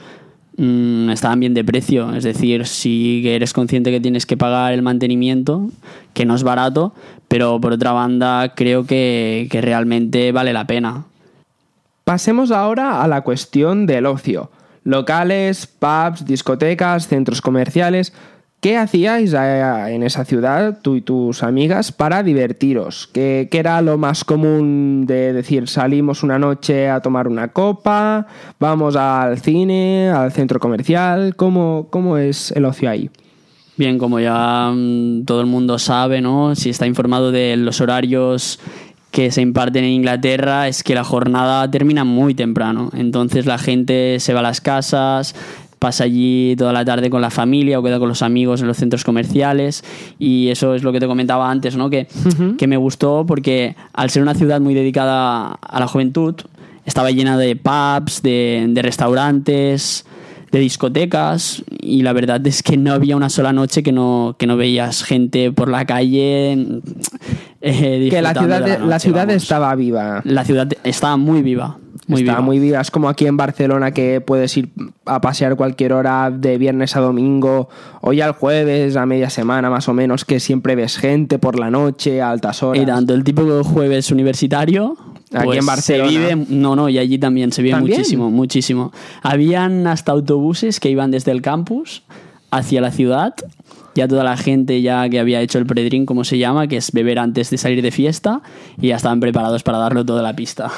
mm, 0.57 1.09
estaban 1.09 1.39
bien 1.39 1.53
de 1.53 1.63
precio. 1.63 2.13
Es 2.13 2.23
decir, 2.23 2.65
si 2.67 3.27
eres 3.27 3.53
consciente 3.53 3.91
que 3.91 3.99
tienes 3.99 4.25
que 4.25 4.37
pagar 4.37 4.73
el 4.73 4.81
mantenimiento, 4.81 5.69
que 6.13 6.25
no 6.25 6.35
es 6.35 6.43
barato, 6.43 6.93
pero 7.27 7.59
por 7.59 7.73
otra 7.73 7.91
banda 7.91 8.53
creo 8.55 8.85
que, 8.85 9.47
que 9.49 9.61
realmente 9.61 10.31
vale 10.31 10.53
la 10.53 10.67
pena. 10.67 11.05
Pasemos 12.03 12.51
ahora 12.51 13.01
a 13.01 13.07
la 13.07 13.21
cuestión 13.21 13.87
del 13.87 14.05
ocio. 14.05 14.51
Locales, 14.83 15.65
pubs, 15.65 16.25
discotecas, 16.25 17.07
centros 17.07 17.41
comerciales. 17.41 18.13
¿Qué 18.59 18.77
hacíais 18.77 19.33
eh, 19.33 19.61
en 19.89 20.01
esa 20.01 20.25
ciudad, 20.25 20.79
tú 20.81 20.95
y 20.95 21.01
tus 21.01 21.43
amigas, 21.43 21.91
para 21.91 22.23
divertiros? 22.23 23.07
¿Qué, 23.13 23.47
qué 23.51 23.59
era 23.59 23.81
lo 23.81 23.97
más 23.97 24.23
común 24.23 25.05
de 25.05 25.33
decir, 25.33 25.67
salimos 25.67 26.23
una 26.23 26.39
noche 26.39 26.89
a 26.89 26.99
tomar 26.99 27.27
una 27.27 27.49
copa, 27.49 28.25
vamos 28.59 28.95
al 28.95 29.39
cine, 29.39 30.09
al 30.09 30.31
centro 30.31 30.59
comercial? 30.59 31.35
¿Cómo, 31.35 31.87
cómo 31.91 32.17
es 32.17 32.51
el 32.51 32.65
ocio 32.65 32.89
ahí? 32.89 33.11
Bien, 33.77 33.97
como 33.97 34.19
ya 34.19 34.71
mm, 34.73 35.25
todo 35.25 35.41
el 35.41 35.47
mundo 35.47 35.77
sabe, 35.77 36.21
¿no? 36.21 36.55
Si 36.55 36.69
está 36.69 36.87
informado 36.87 37.31
de 37.31 37.57
los 37.57 37.81
horarios 37.81 38.59
que 39.11 39.31
se 39.31 39.41
imparten 39.41 39.85
en 39.85 39.91
Inglaterra, 39.91 40.67
es 40.67 40.83
que 40.83 40.93
la 40.93 41.03
jornada 41.03 41.69
termina 41.71 42.03
muy 42.03 42.35
temprano. 42.35 42.89
Entonces 42.93 43.45
la 43.45 43.57
gente 43.57 44.19
se 44.19 44.33
va 44.33 44.39
a 44.39 44.43
las 44.43 44.59
casas, 44.59 45.35
pasa 45.79 46.03
allí 46.05 46.55
toda 46.57 46.73
la 46.73 46.83
tarde 46.85 47.09
con 47.09 47.21
la 47.21 47.29
familia 47.29 47.79
o 47.79 47.83
queda 47.83 47.99
con 47.99 48.07
los 48.09 48.21
amigos 48.21 48.61
en 48.61 48.67
los 48.67 48.77
centros 48.77 49.03
comerciales 49.03 49.83
y 50.19 50.49
eso 50.49 50.73
es 50.75 50.83
lo 50.83 50.91
que 50.91 50.99
te 50.99 51.07
comentaba 51.07 51.49
antes, 51.51 51.75
¿no? 51.77 51.89
Que, 51.89 52.07
que 52.57 52.67
me 52.67 52.77
gustó 52.77 53.25
porque 53.27 53.75
al 53.93 54.09
ser 54.09 54.21
una 54.23 54.33
ciudad 54.35 54.61
muy 54.61 54.73
dedicada 54.73 55.51
a 55.53 55.79
la 55.79 55.87
juventud, 55.87 56.35
estaba 56.85 57.11
llena 57.11 57.37
de 57.37 57.55
pubs, 57.55 58.21
de, 58.21 58.65
de 58.69 58.81
restaurantes, 58.81 60.05
de 60.51 60.59
discotecas 60.59 61.63
y 61.81 62.03
la 62.03 62.13
verdad 62.13 62.45
es 62.47 62.63
que 62.63 62.77
no 62.77 62.93
había 62.93 63.15
una 63.17 63.29
sola 63.29 63.51
noche 63.51 63.83
que 63.83 63.91
no, 63.91 64.35
que 64.39 64.47
no 64.47 64.55
veías 64.55 65.03
gente 65.03 65.51
por 65.51 65.67
la 65.69 65.85
calle. 65.85 66.53
eh, 67.61 68.07
Que 68.09 68.21
la 68.21 68.33
ciudad, 68.33 68.61
la 68.67 68.77
noche, 68.77 68.99
ciudad 68.99 69.27
vamos. 69.27 69.43
estaba 69.43 69.75
viva. 69.75 70.21
La 70.23 70.45
ciudad 70.45 70.71
estaba 70.83 71.17
muy 71.17 71.41
viva. 71.41 71.77
Muy 72.07 72.21
Está 72.21 72.33
viva. 72.33 72.41
muy 72.41 72.59
viva. 72.59 72.81
Es 72.81 72.91
como 72.91 73.09
aquí 73.09 73.25
en 73.25 73.35
Barcelona 73.35 73.91
que 73.91 74.21
puedes 74.21 74.55
ir 74.57 74.69
a 75.05 75.21
pasear 75.21 75.55
cualquier 75.55 75.93
hora 75.93 76.29
de 76.29 76.57
viernes 76.57 76.95
a 76.95 76.99
domingo 76.99 77.67
o 78.01 78.13
ya 78.13 78.27
el 78.27 78.33
jueves 78.33 78.95
a 78.95 79.05
media 79.05 79.29
semana 79.29 79.69
más 79.69 79.89
o 79.89 79.93
menos 79.93 80.23
que 80.23 80.39
siempre 80.39 80.75
ves 80.75 80.97
gente 80.97 81.39
por 81.39 81.57
la 81.59 81.71
noche 81.71 82.21
a 82.21 82.29
altas 82.29 82.61
horas. 82.61 82.83
Y 82.83 82.85
tanto 82.85 83.13
el 83.13 83.23
típico 83.23 83.63
jueves 83.63 84.11
universitario. 84.11 84.95
Aquí 85.33 85.45
pues, 85.45 85.59
en 85.59 85.65
Barcelona. 85.65 86.09
Se 86.11 86.17
vive, 86.17 86.45
no, 86.49 86.75
no, 86.75 86.87
y 86.89 86.99
allí 86.99 87.17
también 87.17 87.51
se 87.51 87.61
vive 87.61 87.73
¿También? 87.73 87.97
muchísimo, 87.97 88.29
muchísimo. 88.29 88.91
Habían 89.23 89.87
hasta 89.87 90.11
autobuses 90.11 90.79
que 90.79 90.89
iban 90.89 91.09
desde 91.11 91.31
el 91.31 91.41
campus 91.41 92.03
hacia 92.51 92.81
la 92.81 92.91
ciudad. 92.91 93.33
Ya 93.95 94.07
toda 94.07 94.23
la 94.23 94.37
gente 94.37 94.81
ya 94.81 95.09
que 95.09 95.19
había 95.19 95.41
hecho 95.41 95.57
el 95.57 95.65
predrink, 95.65 96.05
como 96.05 96.23
se 96.23 96.37
llama, 96.37 96.67
que 96.67 96.77
es 96.77 96.91
beber 96.91 97.17
antes 97.17 97.49
de 97.49 97.57
salir 97.57 97.81
de 97.81 97.91
fiesta, 97.91 98.41
y 98.79 98.89
ya 98.89 98.97
estaban 98.97 99.19
preparados 99.19 99.63
para 99.63 99.77
darlo 99.77 100.05
toda 100.05 100.21
la 100.21 100.35
pista. 100.35 100.69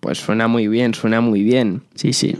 Pues 0.00 0.18
suena 0.18 0.48
muy 0.48 0.66
bien, 0.66 0.94
suena 0.94 1.20
muy 1.20 1.42
bien. 1.42 1.82
Sí, 1.94 2.12
sí. 2.12 2.34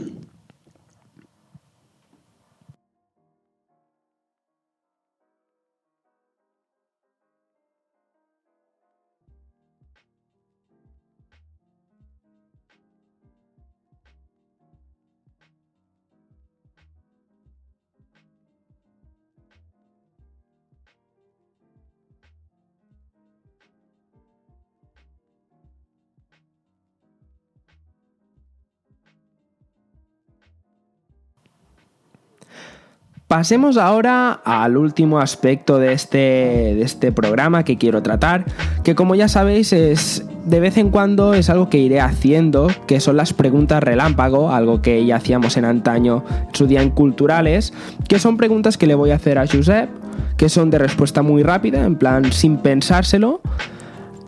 Pasemos 33.33 33.77
ahora 33.77 34.41
al 34.45 34.77
último 34.77 35.17
aspecto 35.17 35.79
de 35.79 35.91
este, 35.93 36.17
de 36.17 36.83
este 36.83 37.11
programa 37.11 37.65
que 37.65 37.79
quiero 37.79 38.03
tratar, 38.03 38.45
que 38.83 38.93
como 38.93 39.15
ya 39.15 39.27
sabéis 39.27 39.73
es 39.73 40.23
de 40.45 40.59
vez 40.59 40.77
en 40.77 40.91
cuando 40.91 41.33
es 41.33 41.49
algo 41.49 41.67
que 41.67 41.79
iré 41.79 41.99
haciendo, 41.99 42.67
que 42.85 42.99
son 42.99 43.17
las 43.17 43.33
preguntas 43.33 43.81
relámpago, 43.81 44.51
algo 44.51 44.83
que 44.83 45.03
ya 45.03 45.15
hacíamos 45.15 45.57
en 45.57 45.65
antaño, 45.65 46.23
en 46.47 46.53
su 46.55 46.67
día 46.67 46.83
en 46.83 46.91
culturales, 46.91 47.73
que 48.07 48.19
son 48.19 48.37
preguntas 48.37 48.77
que 48.77 48.85
le 48.85 48.93
voy 48.93 49.09
a 49.09 49.15
hacer 49.15 49.39
a 49.39 49.47
Josep, 49.47 49.89
que 50.37 50.47
son 50.47 50.69
de 50.69 50.77
respuesta 50.77 51.23
muy 51.23 51.41
rápida, 51.41 51.83
en 51.85 51.95
plan 51.95 52.31
sin 52.31 52.57
pensárselo. 52.57 53.41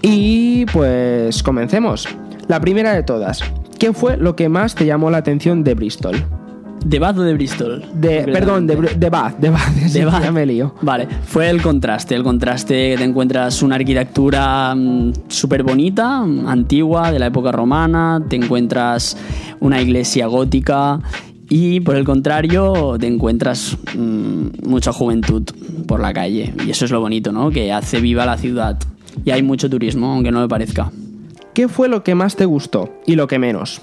Y 0.02 0.66
pues 0.74 1.44
comencemos. 1.44 2.08
La 2.48 2.60
primera 2.60 2.92
de 2.92 3.04
todas, 3.04 3.42
¿qué 3.78 3.94
fue 3.94 4.18
lo 4.18 4.36
que 4.36 4.50
más 4.50 4.74
te 4.74 4.88
llamó 4.88 5.12
la 5.12 5.18
atención 5.18 5.64
de 5.64 5.76
Bristol? 5.76 6.16
¿De 6.84 7.00
Bath 7.00 7.18
o 7.18 7.24
de 7.24 7.34
Bristol? 7.34 7.84
De, 7.94 8.24
perdón, 8.24 8.68
de, 8.68 8.76
de 8.76 9.10
Bath, 9.10 9.38
de 9.40 9.50
Bath, 9.50 9.74
sí, 9.88 10.00
De 10.00 10.06
Bath. 10.06 10.24
ya 10.24 10.32
me 10.32 10.46
lío. 10.46 10.76
Vale, 10.82 11.08
fue 11.26 11.50
el 11.50 11.62
contraste, 11.62 12.16
el 12.16 12.24
contraste 12.24 12.92
que 12.92 12.98
te 12.98 13.04
encuentras 13.04 13.62
una 13.64 13.76
arquitectura 13.76 14.76
súper 15.28 15.64
bonita, 15.64 16.20
mm, 16.24 16.48
antigua, 16.48 17.12
de 17.12 17.20
la 17.20 17.28
época 17.28 17.52
romana, 17.52 18.22
te 18.28 18.36
encuentras 18.36 19.18
una 19.60 19.82
iglesia 19.82 20.28
gótica 20.28 21.00
y 21.50 21.80
por 21.80 21.96
el 21.96 22.04
contrario 22.04 22.98
te 23.00 23.08
encuentras 23.08 23.78
mm, 23.96 24.68
mucha 24.68 24.92
juventud 24.92 25.44
por 25.88 26.00
la 26.00 26.14
calle 26.14 26.54
y 26.66 26.70
eso 26.70 26.86
es 26.86 26.92
lo 26.92 27.00
bonito, 27.00 27.32
¿no? 27.32 27.50
Que 27.50 27.72
hace 27.72 28.00
viva 28.00 28.26
la 28.26 28.38
ciudad 28.38 28.78
y 29.24 29.32
hay 29.32 29.44
mucho 29.44 29.70
turismo, 29.70 30.14
aunque 30.14 30.32
no 30.32 30.42
me 30.42 30.48
parezca. 30.48 30.92
¿Qué 31.54 31.70
fue 31.70 31.88
lo 31.88 32.04
que 32.04 32.16
más 32.16 32.36
te 32.36 32.46
gustó 32.46 32.94
y 33.06 33.16
lo 33.16 33.28
que 33.28 33.40
menos? 33.40 33.82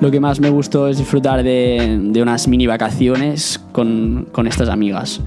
Lo 0.00 0.10
que 0.10 0.20
más 0.20 0.40
me 0.40 0.50
gustó 0.50 0.88
es 0.88 0.98
disfrutar 0.98 1.42
de, 1.42 2.10
unas 2.20 2.48
mini 2.48 2.66
vacaciones 2.66 3.60
con, 3.72 4.28
con 4.32 4.46
estas 4.46 4.68
amigas. 4.68 5.20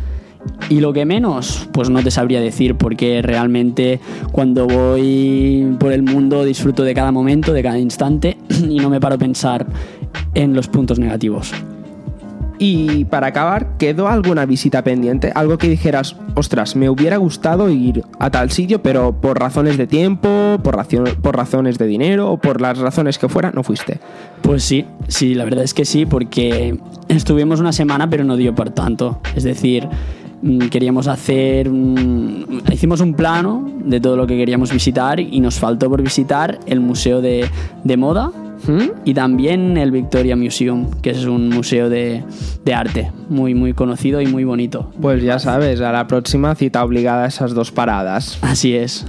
Y 0.69 0.79
lo 0.79 0.93
que 0.93 1.06
menos, 1.06 1.67
pues 1.71 1.89
no 1.89 2.01
te 2.03 2.12
sabría 2.12 2.41
decir, 2.41 2.75
porque 2.75 3.21
realmente 3.21 3.99
cuando 4.32 4.65
voy 4.65 5.75
por 5.79 5.91
el 5.91 6.03
mundo 6.03 6.43
disfruto 6.43 6.84
de 6.84 6.93
cada 6.93 7.12
momento, 7.12 7.53
de 7.53 7.63
cada 7.63 7.77
instante, 7.77 8.38
y 8.69 8.77
no 8.77 8.89
me 8.89 8.99
paro 8.99 9.15
a 9.15 9.17
pensar 9.17 9.65
en 10.34 10.53
los 10.53 10.67
puntos 10.67 10.99
negativos. 10.99 11.53
Y 12.65 13.04
para 13.04 13.28
acabar, 13.28 13.76
¿quedó 13.78 14.08
alguna 14.08 14.45
visita 14.45 14.86
pendiente? 14.86 15.34
Algo 15.36 15.58
que 15.58 15.67
dijeras, 15.67 16.15
ostras, 16.34 16.78
me 16.78 16.89
hubiera 16.89 17.17
gustado 17.17 17.69
ir 17.69 18.06
a 18.19 18.32
tal 18.32 18.52
sitio, 18.52 18.82
pero 18.82 19.19
por 19.19 19.38
razones 19.38 19.78
de 19.78 19.86
tiempo, 19.86 20.58
por, 20.63 20.78
por 21.21 21.36
razones 21.36 21.78
de 21.78 21.88
dinero 21.88 22.32
o 22.32 22.38
por 22.38 22.62
las 22.62 22.78
razones 22.78 23.17
que 23.17 23.28
fuera, 23.28 23.52
no 23.52 23.63
fuiste. 23.63 23.99
Pues 24.41 24.63
sí, 24.63 24.86
sí, 25.10 25.36
la 25.36 25.43
verdad 25.43 25.65
es 25.65 25.73
que 25.73 25.84
sí, 25.84 26.06
porque 26.06 26.80
estuvimos 27.10 27.60
una 27.60 27.73
semana 27.73 28.10
pero 28.10 28.23
no 28.23 28.38
dio 28.38 28.56
por 28.56 28.69
tanto. 28.69 29.19
Es 29.36 29.43
decir, 29.43 29.86
mm, 30.41 30.69
queríamos 30.69 31.08
hacer... 31.08 31.69
Hicimos 32.71 33.02
un 33.02 33.13
plano 33.13 33.69
de 33.84 33.99
todo 33.99 34.15
lo 34.15 34.26
que 34.26 34.38
queríamos 34.38 34.71
visitar 34.71 35.19
y 35.19 35.41
nos 35.41 35.60
faltó 35.60 35.89
por 35.89 36.02
visitar 36.02 36.60
el 36.65 36.80
Museo 36.80 37.19
de 37.19 37.49
Moda 37.97 38.32
¿Mm? 38.67 39.04
y 39.06 39.13
también 39.13 39.78
el 39.78 39.91
Victoria 39.91 40.36
Museum, 40.36 40.89
que 41.02 41.10
es 41.10 41.26
un 41.26 41.49
museo 41.49 41.89
de, 41.89 42.23
de 42.63 42.73
arte 42.73 43.12
muy, 43.30 43.54
muy 43.54 43.73
conocido 43.73 44.21
y 44.21 44.28
muy 44.28 44.43
bonito. 44.43 44.91
Pues 45.02 45.21
ya 45.21 45.39
sabes, 45.39 45.82
a 45.82 45.91
la 45.91 46.08
próxima 46.08 46.56
cita 46.56 46.84
obligada 46.84 47.26
a 47.26 47.28
esas 47.28 47.54
dos 47.54 47.71
paradas. 47.71 48.39
Así 48.41 48.76
es. 48.76 49.06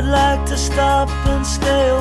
I'd 0.00 0.06
like 0.06 0.46
to 0.46 0.56
stop 0.56 1.10
and 1.26 1.46
stay 1.46 1.88
a 1.90 2.00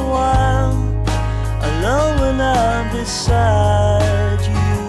alone 1.67 2.87
beside 2.93 4.39
you. 4.39 4.79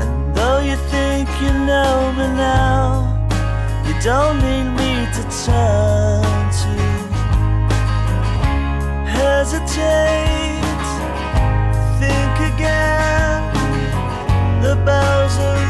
And 0.00 0.34
though 0.34 0.60
you 0.60 0.76
think 0.88 1.28
you 1.42 1.52
know 1.68 2.12
me 2.16 2.28
now, 2.32 3.28
you 3.86 3.92
don't 4.00 4.40
need 4.40 4.70
me 4.72 5.06
to. 5.16 5.22
Hesitate, 9.12 10.64
think 12.00 12.36
again. 12.54 13.52
The 14.62 14.76
bells 14.86 15.36
at. 15.38 15.64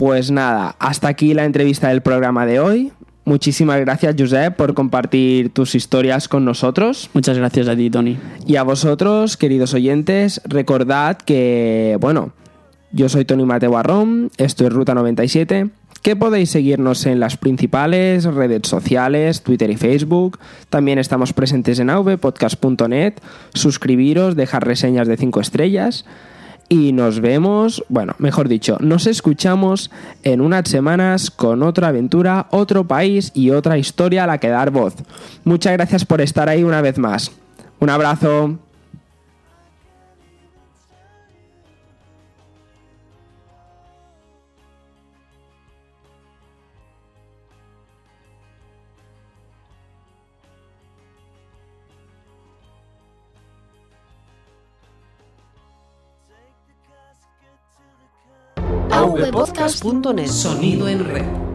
Pues 0.00 0.30
nada, 0.30 0.74
hasta 0.78 1.08
aquí 1.08 1.34
la 1.34 1.44
entrevista 1.44 1.88
del 1.88 2.02
programa 2.02 2.46
de 2.46 2.60
hoy. 2.60 2.92
Muchísimas 3.28 3.78
gracias, 3.80 4.16
Josep, 4.18 4.56
por 4.56 4.72
compartir 4.72 5.50
tus 5.50 5.74
historias 5.74 6.28
con 6.28 6.46
nosotros. 6.46 7.10
Muchas 7.12 7.36
gracias 7.36 7.68
a 7.68 7.76
ti, 7.76 7.90
Tony. 7.90 8.16
Y 8.46 8.56
a 8.56 8.62
vosotros, 8.62 9.36
queridos 9.36 9.74
oyentes, 9.74 10.40
recordad 10.46 11.18
que, 11.18 11.98
bueno, 12.00 12.32
yo 12.90 13.10
soy 13.10 13.26
Tony 13.26 13.44
Mateo 13.44 13.72
Barrón, 13.72 14.30
esto 14.38 14.66
es 14.66 14.72
Ruta 14.72 14.94
97, 14.94 15.68
que 16.00 16.16
podéis 16.16 16.48
seguirnos 16.48 17.04
en 17.04 17.20
las 17.20 17.36
principales 17.36 18.24
redes 18.24 18.62
sociales, 18.66 19.42
Twitter 19.42 19.68
y 19.68 19.76
Facebook. 19.76 20.38
También 20.70 20.98
estamos 20.98 21.34
presentes 21.34 21.80
en 21.80 21.90
avpodcast.net. 21.90 23.12
Suscribiros, 23.52 24.36
dejar 24.36 24.66
reseñas 24.66 25.06
de 25.06 25.18
5 25.18 25.40
estrellas. 25.40 26.06
Y 26.68 26.92
nos 26.92 27.20
vemos, 27.20 27.82
bueno, 27.88 28.14
mejor 28.18 28.48
dicho, 28.48 28.76
nos 28.80 29.06
escuchamos 29.06 29.90
en 30.22 30.42
unas 30.42 30.68
semanas 30.68 31.30
con 31.30 31.62
otra 31.62 31.88
aventura, 31.88 32.46
otro 32.50 32.84
país 32.84 33.30
y 33.34 33.50
otra 33.50 33.78
historia 33.78 34.24
a 34.24 34.26
la 34.26 34.38
que 34.38 34.48
dar 34.48 34.70
voz. 34.70 34.94
Muchas 35.44 35.72
gracias 35.72 36.04
por 36.04 36.20
estar 36.20 36.48
ahí 36.48 36.64
una 36.64 36.82
vez 36.82 36.98
más. 36.98 37.32
Un 37.80 37.88
abrazo. 37.88 38.58
avpodcast.net 59.24 60.28
Sonido 60.28 60.86
en 60.86 61.04
red. 61.04 61.47